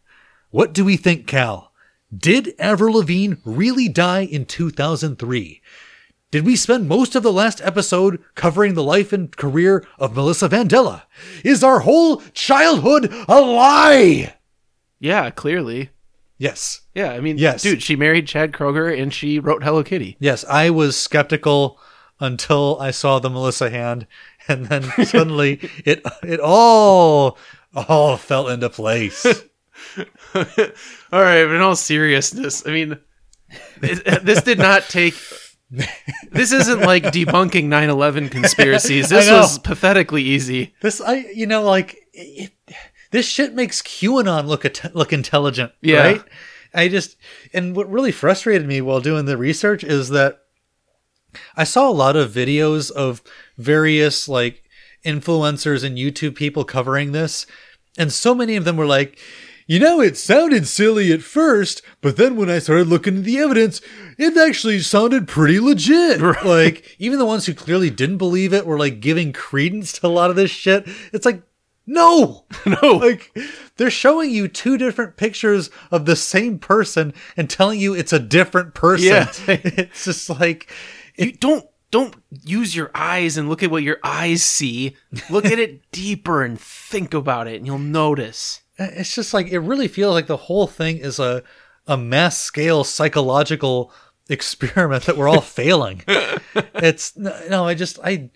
[0.54, 1.72] What do we think, Cal?
[2.16, 5.60] Did Avril Lavigne really die in 2003?
[6.30, 10.48] Did we spend most of the last episode covering the life and career of Melissa
[10.48, 11.02] Vandella?
[11.42, 14.36] Is our whole childhood a lie?
[15.00, 15.90] Yeah, clearly.
[16.38, 16.82] Yes.
[16.94, 17.62] Yeah, I mean, Yes.
[17.64, 20.16] dude, she married Chad Kroeger and she wrote Hello Kitty.
[20.20, 21.80] Yes, I was skeptical
[22.20, 24.06] until I saw the Melissa hand,
[24.46, 27.36] and then suddenly it it all
[27.74, 29.26] all fell into place.
[30.34, 32.98] All right, but in all seriousness, I mean,
[33.80, 35.14] this did not take.
[36.30, 39.08] This isn't like debunking 9/11 conspiracies.
[39.10, 40.74] This was pathetically easy.
[40.82, 42.52] this I you know like it,
[43.10, 46.02] this shit makes QAnon look at, look intelligent, Yeah.
[46.02, 46.22] right?
[46.74, 47.16] I just
[47.52, 50.40] and what really frustrated me while doing the research is that
[51.56, 53.22] I saw a lot of videos of
[53.58, 54.62] various like
[55.04, 57.46] influencers and YouTube people covering this,
[57.98, 59.18] and so many of them were like,
[59.66, 63.38] you know, it sounded silly at first, but then when I started looking at the
[63.38, 63.80] evidence,
[64.18, 66.20] it actually sounded pretty legit.
[66.44, 70.08] Like, even the ones who clearly didn't believe it were like giving credence to a
[70.08, 70.86] lot of this shit.
[71.12, 71.42] It's like,
[71.86, 73.36] no, No, like
[73.76, 78.18] they're showing you two different pictures of the same person and telling you it's a
[78.18, 79.06] different person.
[79.06, 79.32] Yeah.
[79.48, 80.70] it's just like,
[81.16, 84.96] you don't don't use your eyes and look at what your eyes see.
[85.30, 88.62] Look at it deeper and think about it, and you'll notice.
[88.78, 91.42] It's just like it really feels like the whole thing is a
[91.86, 93.92] a mass scale psychological
[94.28, 96.02] experiment that we're all failing.
[96.74, 98.30] It's no, I just I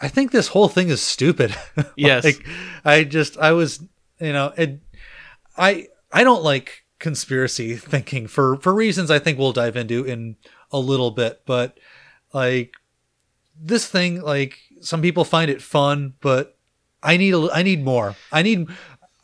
[0.00, 1.54] I think this whole thing is stupid.
[1.96, 2.24] Yes.
[2.24, 2.46] like
[2.84, 3.80] I just I was
[4.20, 4.80] you know it
[5.56, 10.36] I I don't like conspiracy thinking for for reasons I think we'll dive into in
[10.70, 11.78] a little bit, but
[12.32, 12.74] like
[13.60, 16.56] this thing like some people find it fun, but
[17.02, 18.14] I need a, I need more.
[18.30, 18.68] I need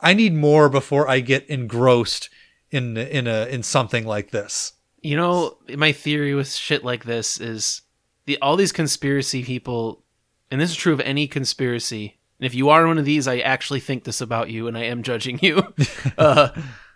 [0.01, 2.29] I need more before I get engrossed
[2.71, 4.73] in in a in something like this.
[5.01, 7.81] You know, my theory with shit like this is
[8.25, 10.03] the all these conspiracy people,
[10.51, 12.17] and this is true of any conspiracy.
[12.39, 14.83] And if you are one of these, I actually think this about you, and I
[14.83, 15.73] am judging you.
[16.17, 16.49] uh,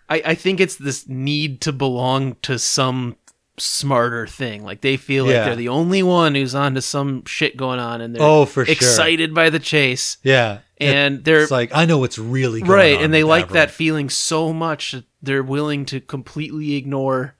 [0.08, 3.16] I, I think it's this need to belong to some
[3.56, 4.64] smarter thing.
[4.64, 8.14] Like they feel like they're the only one who's onto some shit going on, and
[8.14, 8.72] they're Oh, for sure.
[8.72, 10.18] excited by the chase.
[10.22, 14.08] Yeah, And they're like I know what's really going right and they like that feeling
[14.08, 17.36] so much that they're willing to completely ignore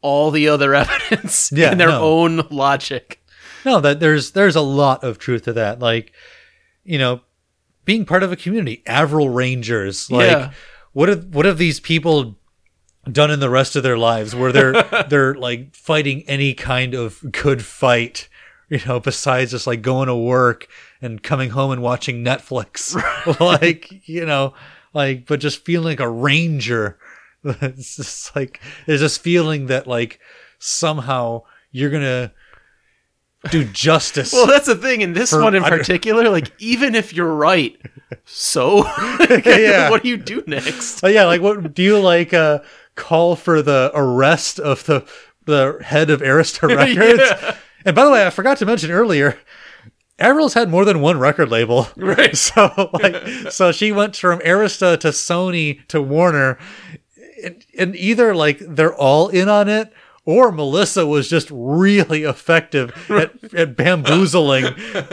[0.00, 2.02] all the other evidence Yeah, in their no.
[2.02, 3.22] own logic
[3.64, 5.78] No, that there's there's a lot of truth to that.
[5.78, 6.12] Like,
[6.84, 7.20] you know,
[7.84, 10.10] being part of a community, Avril Rangers.
[10.10, 10.52] Like, Yeah.
[10.92, 12.38] what have what have these people
[13.10, 17.22] done in the rest of their lives where they're they're like fighting any kind of
[17.30, 18.28] good fight?
[18.72, 20.66] You know, besides just like going to work
[21.02, 22.94] and coming home and watching Netflix,
[23.40, 24.54] like you know,
[24.94, 26.98] like but just feeling like a ranger.
[27.44, 30.20] It's just like there's this feeling that like
[30.58, 31.42] somehow
[31.72, 32.32] you're gonna
[33.50, 34.32] do justice.
[34.32, 37.76] well that's the thing in this For- one in particular like even if you're right
[38.24, 38.84] so
[39.28, 39.90] Yeah.
[39.90, 42.60] what do you do next Oh yeah, like what do you like uh
[42.94, 45.04] call for the arrest of the
[45.44, 47.18] the head of Arista Records?
[47.20, 47.56] Yeah.
[47.84, 49.38] And by the way, I forgot to mention earlier,
[50.18, 51.88] Avril's had more than one record label.
[51.96, 52.36] Right.
[52.36, 56.58] So like so she went from Arista to Sony to Warner
[57.42, 59.92] and, and either like they're all in on it
[60.24, 64.66] or Melissa was just really effective at, at bamboozling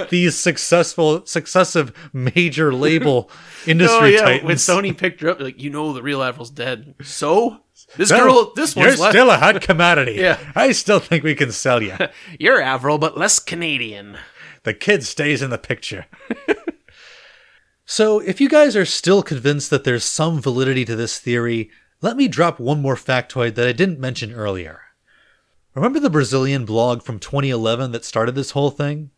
[0.09, 3.29] these successful successive major label
[3.65, 4.43] industry oh yeah titans.
[4.43, 7.61] when sony picked her up like you know the real Avril's dead so
[7.97, 10.13] this No, girl this one's you're still a hot commodity.
[10.13, 10.37] Yeah.
[10.55, 11.95] I still think we can sell you.
[12.39, 14.17] you're avril but less canadian
[14.63, 16.05] the kid stays in the picture.
[17.85, 21.69] so, if you guys are still convinced that there's some validity to this theory,
[22.01, 24.81] let me drop one more factoid that I didn't mention earlier.
[25.75, 29.11] Remember the Brazilian blog from 2011 that started this whole thing?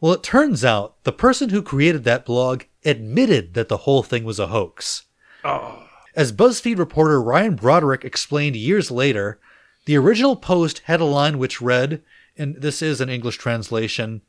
[0.00, 4.24] Well, it turns out the person who created that blog admitted that the whole thing
[4.24, 5.06] was a hoax.
[5.42, 5.87] Oh.
[6.18, 9.38] As BuzzFeed reporter Ryan Broderick explained years later,
[9.84, 12.02] the original post had a line which read,
[12.36, 14.22] and this is an English translation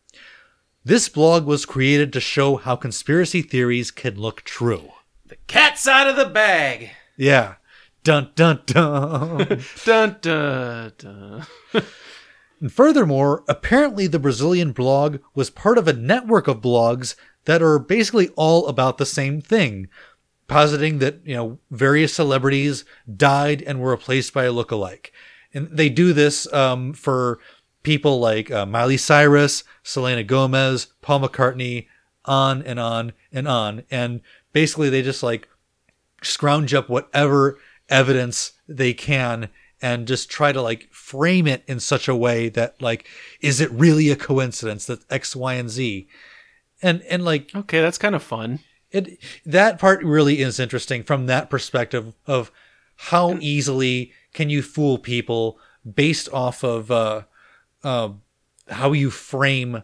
[0.86, 4.92] This blog was created to show how conspiracy theories can look true.
[5.26, 6.92] The cat's out of the bag.
[7.18, 7.56] Yeah.
[8.04, 9.64] Dun dun dun.
[9.84, 11.48] Dun dun dun.
[12.62, 17.16] and furthermore, apparently the Brazilian blog was part of a network of blogs
[17.46, 19.88] that are basically all about the same thing,
[20.50, 22.84] positing that, you know, various celebrities
[23.16, 25.12] died and were replaced by a lookalike.
[25.54, 27.40] And they do this um, for
[27.84, 31.88] people like uh, Miley Cyrus, Selena Gomez, Paul McCartney,
[32.26, 33.84] on and on and on.
[33.90, 34.22] And
[34.54, 35.48] basically they just like
[36.22, 39.50] scrounge up whatever evidence they can
[39.82, 43.08] and just try to like frame it in such a way that like
[43.42, 46.08] is it really a coincidence that x y and z
[46.82, 48.60] and and like Okay, that's kind of fun.
[48.92, 52.52] It that part really is interesting from that perspective of
[52.96, 55.60] how easily can you fool people
[55.96, 57.24] based off of uh,
[57.84, 58.10] uh,
[58.70, 59.84] how you frame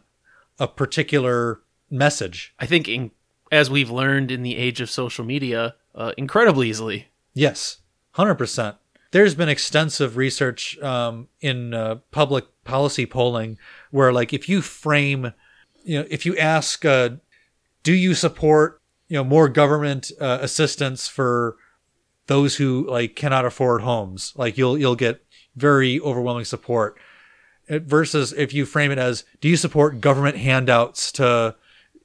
[0.60, 3.12] a particular message I think, in,
[3.51, 7.08] as we've learned in the age of social media, uh, incredibly easily.
[7.34, 7.78] Yes,
[8.12, 8.78] hundred percent.
[9.12, 13.58] There's been extensive research um, in uh, public policy polling
[13.91, 15.32] where, like, if you frame,
[15.86, 17.10] you know, if you ask, uh,
[17.84, 21.58] do you support, you know, more government uh, assistance for
[22.28, 24.34] those who like cannot afford homes?
[24.36, 25.24] Like, you'll you'll get
[25.56, 26.97] very overwhelming support.
[27.68, 31.56] Versus if you frame it as, do you support government handouts to,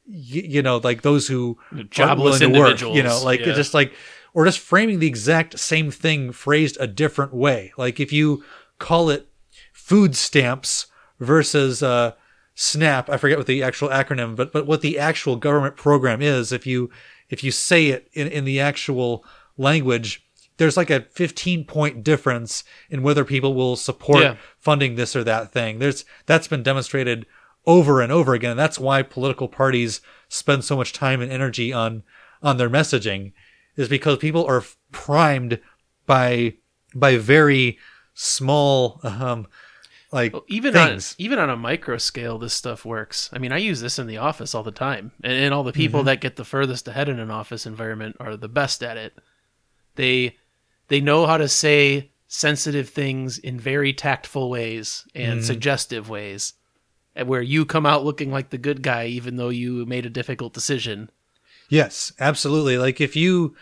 [0.06, 1.58] y- you know, like those who
[1.90, 3.52] Jobless to work, you know, like yeah.
[3.52, 3.92] just like
[4.32, 7.72] or just framing the exact same thing phrased a different way.
[7.76, 8.42] Like if you
[8.78, 9.28] call it
[9.72, 10.86] food stamps
[11.18, 12.12] versus uh,
[12.62, 16.52] SNAP, I forget what the actual acronym, but but what the actual government program is.
[16.52, 16.90] If you
[17.30, 19.24] if you say it in, in the actual
[19.56, 20.26] language,
[20.58, 24.36] there's like a 15 point difference in whether people will support Yeah.
[24.58, 25.78] funding this or that thing.
[25.78, 27.24] There's that's been demonstrated
[27.64, 28.50] over and over again.
[28.50, 32.02] And that's why political parties spend so much time and energy on
[32.42, 33.32] on their messaging
[33.76, 35.60] is because people are primed
[36.04, 36.56] by
[36.94, 37.78] by very
[38.12, 39.46] small um
[40.12, 41.14] like Well, even things.
[41.18, 43.30] on even on a micro scale, this stuff works.
[43.32, 45.72] I mean, I use this in the office all the time, and, and all the
[45.72, 46.06] people mm-hmm.
[46.06, 49.14] that get the furthest ahead in an office environment are the best at it.
[49.94, 50.36] They
[50.88, 55.46] they know how to say sensitive things in very tactful ways and mm-hmm.
[55.46, 56.54] suggestive ways,
[57.24, 60.52] where you come out looking like the good guy, even though you made a difficult
[60.52, 61.10] decision.
[61.68, 62.78] Yes, absolutely.
[62.78, 63.54] Like if you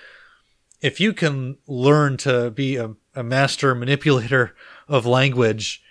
[0.81, 4.55] if you can learn to be a, a master manipulator
[4.89, 5.83] of language,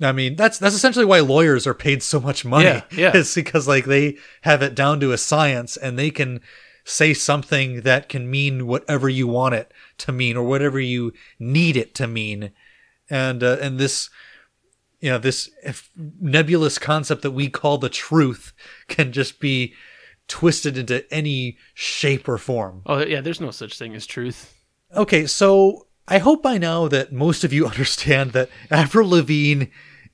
[0.00, 2.64] I mean that's that's essentially why lawyers are paid so much money.
[2.64, 3.12] Yeah, yeah.
[3.14, 6.40] It's because like they have it down to a science and they can
[6.84, 11.76] say something that can mean whatever you want it to mean or whatever you need
[11.76, 12.52] it to mean.
[13.08, 14.10] And uh, and this
[15.00, 18.52] you know this if nebulous concept that we call the truth
[18.88, 19.74] can just be
[20.28, 22.82] twisted into any shape or form.
[22.86, 24.54] Oh yeah, there's no such thing as truth.
[24.94, 29.66] Okay, so I hope by now that most of you understand that Avril Lavigne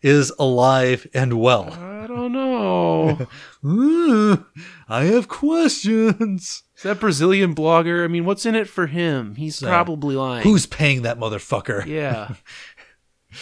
[0.02, 1.72] is alive and well.
[1.72, 3.26] I don't know.
[3.64, 4.46] Mm,
[4.88, 6.62] I have questions.
[6.76, 8.04] Is that Brazilian blogger?
[8.04, 9.34] I mean, what's in it for him?
[9.34, 10.44] He's probably lying.
[10.44, 11.84] Who's paying that motherfucker?
[11.84, 12.34] Yeah.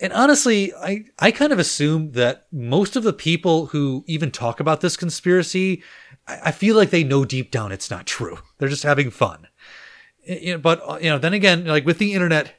[0.00, 4.58] And honestly, I, I kind of assume that most of the people who even talk
[4.58, 5.82] about this conspiracy,
[6.26, 8.38] I, I feel like they know deep down it's not true.
[8.58, 9.46] They're just having fun.
[10.24, 12.54] You know, but, uh, you know, then again, like with the internet,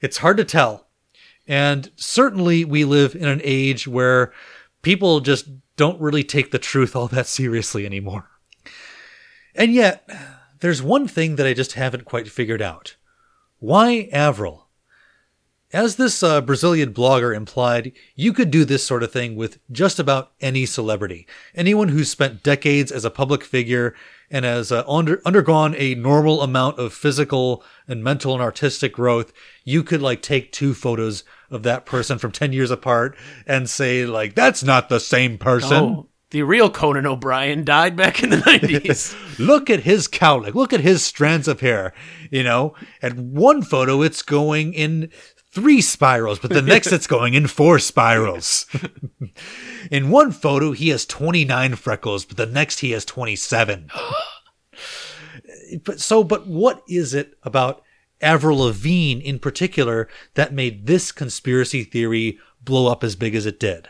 [0.00, 0.88] it's hard to tell.
[1.46, 4.32] And certainly we live in an age where
[4.82, 8.28] people just don't really take the truth all that seriously anymore.
[9.54, 10.08] And yet,
[10.60, 12.96] there's one thing that I just haven't quite figured out.
[13.58, 14.68] Why Avril?
[15.72, 19.98] As this uh, Brazilian blogger implied, you could do this sort of thing with just
[19.98, 21.26] about any celebrity.
[21.54, 23.94] Anyone who's spent decades as a public figure
[24.30, 29.32] and has uh, under- undergone a normal amount of physical and mental and artistic growth,
[29.64, 33.16] you could like take two photos of that person from 10 years apart
[33.46, 35.72] and say like, that's not the same person.
[35.84, 39.38] Oh, the real Conan O'Brien died back in the 90s.
[39.40, 41.92] look at his cowlick look at his strands of hair
[42.30, 42.72] you know
[43.02, 45.10] at one photo it's going in
[45.52, 48.66] three spirals but the next it's going in four spirals
[49.90, 53.90] in one photo he has 29 freckles but the next he has 27
[55.84, 57.82] but so but what is it about
[58.20, 63.58] Avril Lavigne in particular that made this conspiracy theory blow up as big as it
[63.58, 63.88] did.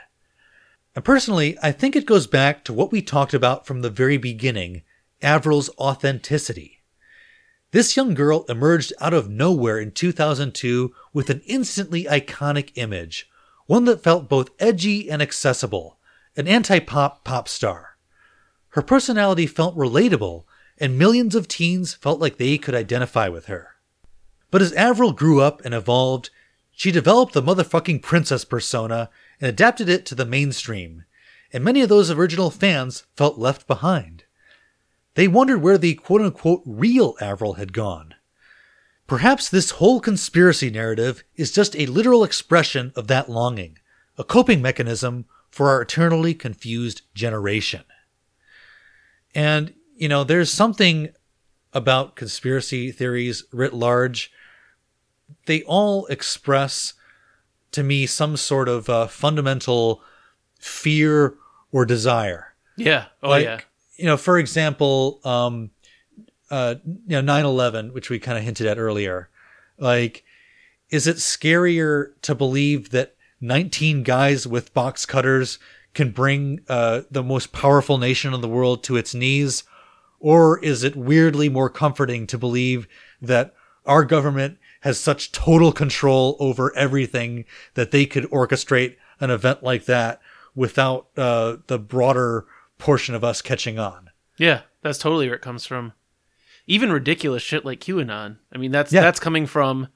[0.94, 4.16] And personally, I think it goes back to what we talked about from the very
[4.16, 4.82] beginning
[5.22, 6.79] Avril's authenticity.
[7.72, 13.30] This young girl emerged out of nowhere in 2002 with an instantly iconic image,
[13.66, 15.96] one that felt both edgy and accessible,
[16.36, 17.96] an anti pop pop star.
[18.70, 20.44] Her personality felt relatable,
[20.78, 23.76] and millions of teens felt like they could identify with her.
[24.50, 26.30] But as Avril grew up and evolved,
[26.72, 29.10] she developed the motherfucking princess persona
[29.40, 31.04] and adapted it to the mainstream,
[31.52, 34.19] and many of those original fans felt left behind.
[35.20, 38.14] They wondered where the quote unquote real Avril had gone.
[39.06, 43.76] Perhaps this whole conspiracy narrative is just a literal expression of that longing,
[44.16, 47.82] a coping mechanism for our eternally confused generation.
[49.34, 51.10] And, you know, there's something
[51.74, 54.32] about conspiracy theories writ large.
[55.44, 56.94] They all express
[57.72, 60.02] to me some sort of uh, fundamental
[60.58, 61.34] fear
[61.72, 62.54] or desire.
[62.78, 63.08] Yeah.
[63.22, 63.60] Oh like, yeah.
[64.00, 65.70] You know, for example, um,
[66.50, 69.28] uh, you know, 9-11, which we kind of hinted at earlier,
[69.78, 70.24] like,
[70.88, 75.58] is it scarier to believe that 19 guys with box cutters
[75.94, 79.64] can bring uh, the most powerful nation in the world to its knees?
[80.18, 82.88] Or is it weirdly more comforting to believe
[83.20, 83.54] that
[83.86, 87.44] our government has such total control over everything
[87.74, 90.20] that they could orchestrate an event like that
[90.54, 92.46] without uh, the broader
[92.80, 94.10] portion of us catching on?
[94.38, 95.92] Yeah, that's totally where it comes from.
[96.66, 98.38] Even ridiculous shit like QAnon.
[98.52, 99.02] I mean, that's Yeah.
[99.02, 99.88] that's coming from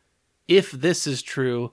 [0.48, 1.72] if this is true,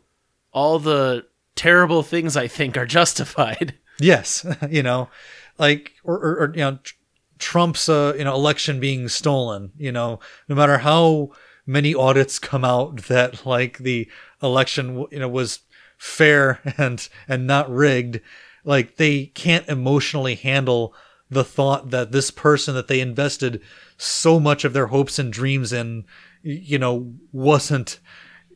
[0.54, 3.76] all the terrible things I think are justified.
[4.00, 5.10] Yes, you know,
[5.58, 6.94] like or, or, or you know, tr-
[7.40, 9.72] Trump's uh, you know election being stolen.
[9.78, 11.32] You know, no matter how
[11.66, 14.08] many audits come out that like the
[14.44, 15.60] election you know was
[15.98, 18.22] fair and and not rigged,
[18.64, 20.94] like they can't emotionally handle
[21.30, 23.62] the thought that this person that they invested
[23.98, 26.06] so much of their hopes and dreams in,
[26.44, 28.00] you know, wasn't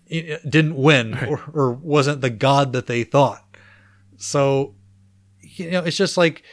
[0.08, 3.44] didn't win or, or wasn't the god that they thought.
[4.18, 4.76] So
[5.42, 6.44] you know, it's just like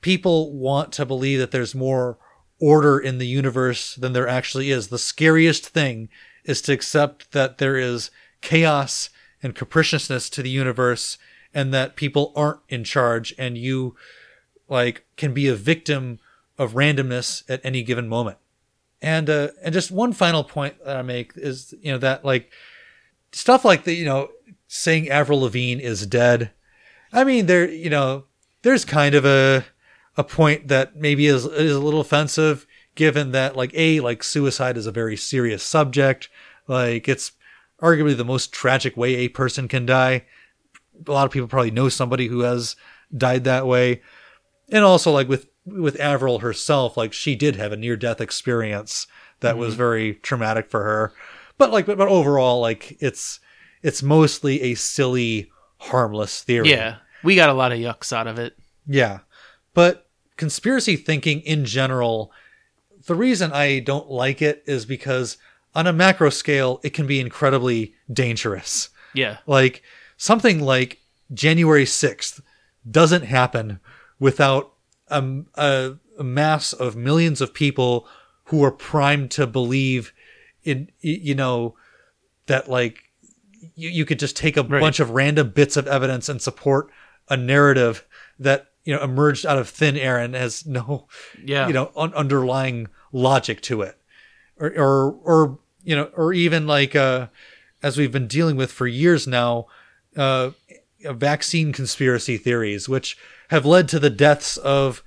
[0.00, 2.18] people want to believe that there's more
[2.60, 4.88] order in the universe than there actually is.
[4.88, 6.08] The scariest thing
[6.44, 8.10] is to accept that there is
[8.40, 9.10] chaos
[9.42, 11.18] and capriciousness to the universe
[11.54, 13.96] and that people aren't in charge and you
[14.68, 16.18] like can be a victim
[16.58, 18.38] of randomness at any given moment.
[19.02, 22.50] And uh and just one final point that I make is you know that like
[23.32, 24.30] stuff like the you know
[24.68, 26.52] saying Avril Lavigne is dead
[27.12, 28.24] I mean, there, you know,
[28.62, 29.64] there's kind of a
[30.16, 34.76] a point that maybe is is a little offensive, given that like a like suicide
[34.76, 36.28] is a very serious subject.
[36.66, 37.32] Like it's
[37.80, 40.24] arguably the most tragic way a person can die.
[41.06, 42.76] A lot of people probably know somebody who has
[43.16, 44.02] died that way,
[44.70, 49.06] and also like with with Avril herself, like she did have a near death experience
[49.40, 49.78] that was mm-hmm.
[49.78, 51.12] very traumatic for her.
[51.58, 53.40] But like, but, but overall, like it's
[53.82, 56.70] it's mostly a silly, harmless theory.
[56.70, 56.96] Yeah.
[57.22, 58.56] We got a lot of yucks out of it.
[58.86, 59.20] Yeah.
[59.74, 62.32] But conspiracy thinking in general,
[63.06, 65.38] the reason I don't like it is because
[65.74, 68.88] on a macro scale, it can be incredibly dangerous.
[69.14, 69.38] Yeah.
[69.46, 69.82] Like
[70.20, 70.98] something like
[71.32, 72.42] January 6th
[72.88, 73.80] doesn't happen
[74.18, 74.70] without
[75.08, 75.24] a,
[75.54, 78.06] a, a mass of millions of people
[78.44, 80.12] who are primed to believe
[80.62, 81.74] in, you know,
[82.46, 82.98] that like
[83.76, 84.78] you, you could just take a Right.
[84.80, 86.90] bunch of random bits of evidence and support
[87.30, 88.04] a narrative
[88.38, 91.08] that, you know, emerged out of thin air and has no,
[91.42, 91.66] Yeah.
[91.66, 93.96] you know, un- underlying logic to it.
[94.58, 97.28] Or, or, or, you know, or even like, uh,
[97.82, 99.66] as we've been dealing with for years now,
[100.16, 100.50] uh,
[101.04, 103.16] vaccine conspiracy theories, which
[103.48, 105.02] have led to the deaths of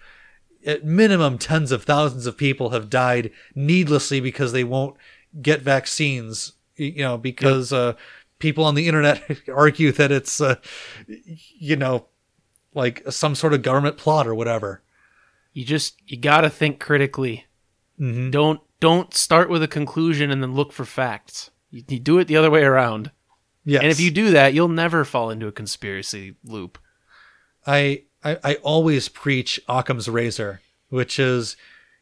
[0.66, 4.96] at minimum tens of thousands of people have died needlessly because they won't
[5.42, 6.54] get vaccines.
[6.76, 7.94] You know, because uh,
[8.40, 9.24] people on the internet
[9.54, 10.56] argue that it's, uh,
[11.08, 12.08] you know,
[12.74, 14.82] like some sort of government plot or whatever.
[15.54, 17.46] You just you got to think critically.
[18.00, 18.32] Mm-hmm.
[18.32, 21.52] Don't don't start with a conclusion and then look for facts.
[21.70, 23.12] You, you do it the other way around.
[23.66, 23.82] Yes.
[23.82, 26.78] And if you do that, you'll never fall into a conspiracy loop.
[27.66, 31.56] I, I I always preach Occam's razor, which is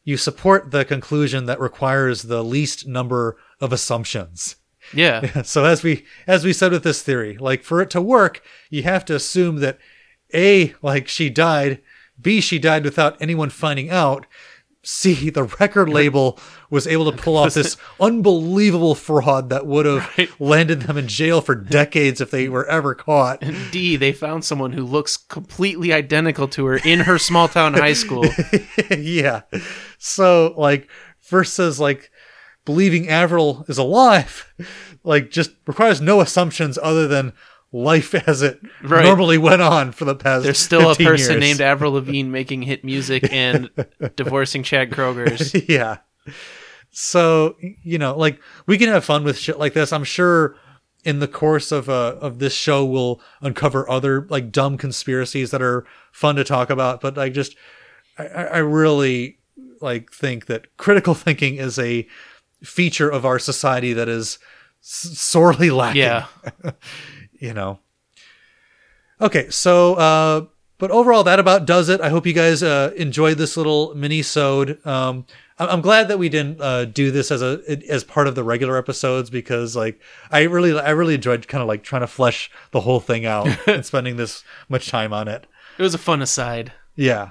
[0.04, 4.56] you support the conclusion that requires the least number of assumptions.
[4.92, 5.42] Yeah.
[5.44, 8.82] So as we as we said with this theory, like for it to work, you
[8.82, 9.78] have to assume that
[10.34, 11.80] A, like she died,
[12.20, 14.26] B, she died without anyone finding out,
[14.84, 16.38] see the record label
[16.68, 20.30] was able to pull off this unbelievable fraud that would have Right.
[20.40, 23.42] landed them in jail for decades if they were ever caught.
[23.42, 27.74] And D, they found someone who looks completely identical to her in her small town
[27.74, 28.24] high school.
[28.90, 29.42] yeah.
[29.98, 30.88] So like
[31.28, 32.10] versus like
[32.64, 34.52] believing Avril is alive,
[35.04, 37.32] like just requires no assumptions other than
[37.72, 39.04] life as it Right.
[39.04, 40.44] normally went on for the past.
[40.44, 41.40] There's still a person years.
[41.40, 43.70] named Avril Lavigne making hit music and
[44.16, 45.54] divorcing Chad Kroeger's.
[45.68, 45.98] yeah.
[46.90, 49.92] So you know, like we can have fun with shit like this.
[49.92, 50.56] I'm sure
[51.04, 55.62] in the course of uh of this show we'll uncover other like dumb conspiracies that
[55.62, 57.00] are fun to talk about.
[57.00, 57.56] But like just
[58.18, 59.38] I, I I really
[59.80, 62.06] like think that critical thinking is a
[62.62, 64.38] feature of our society that is
[64.80, 66.02] sorely lacking.
[66.02, 66.26] Yeah.
[67.42, 67.80] You know.
[69.20, 70.46] Okay, so uh
[70.78, 72.00] but overall that about does it.
[72.00, 74.84] I hope you guys uh enjoyed this little mini sode.
[74.86, 75.26] Um
[75.58, 77.60] I'm I'm glad that we didn't uh do this as a
[77.90, 80.00] as part of the regular episodes because like
[80.30, 83.48] I really I really enjoyed kind of like trying to flesh the whole thing out
[83.68, 85.46] and spending this much time on it.
[85.78, 86.72] It was a fun aside.
[86.94, 87.30] Yeah.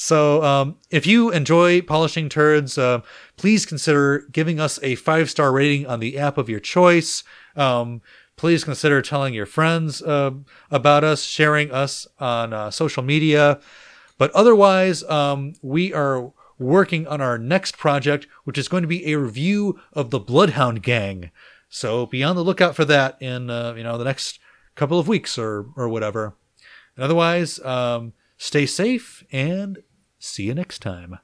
[0.00, 3.00] So, um, if you enjoy polishing turds, uh,
[3.36, 7.24] please consider giving us a five star rating on the app of your choice.
[7.56, 8.00] Um,
[8.38, 10.30] please consider telling your friends uh,
[10.70, 13.60] about us, sharing us on uh, social media.
[14.16, 19.12] But otherwise, um, we are working on our next project, which is going to be
[19.12, 21.30] a review of the Bloodhound Gang.
[21.68, 24.40] So be on the lookout for that in uh, you know the next
[24.74, 26.34] couple of weeks or or whatever.
[26.96, 29.82] And otherwise, um, stay safe and
[30.18, 31.18] see you next time.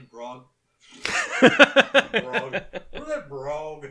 [0.00, 0.44] Brog.
[1.40, 2.52] Brog.
[2.92, 3.88] Where's that Brog?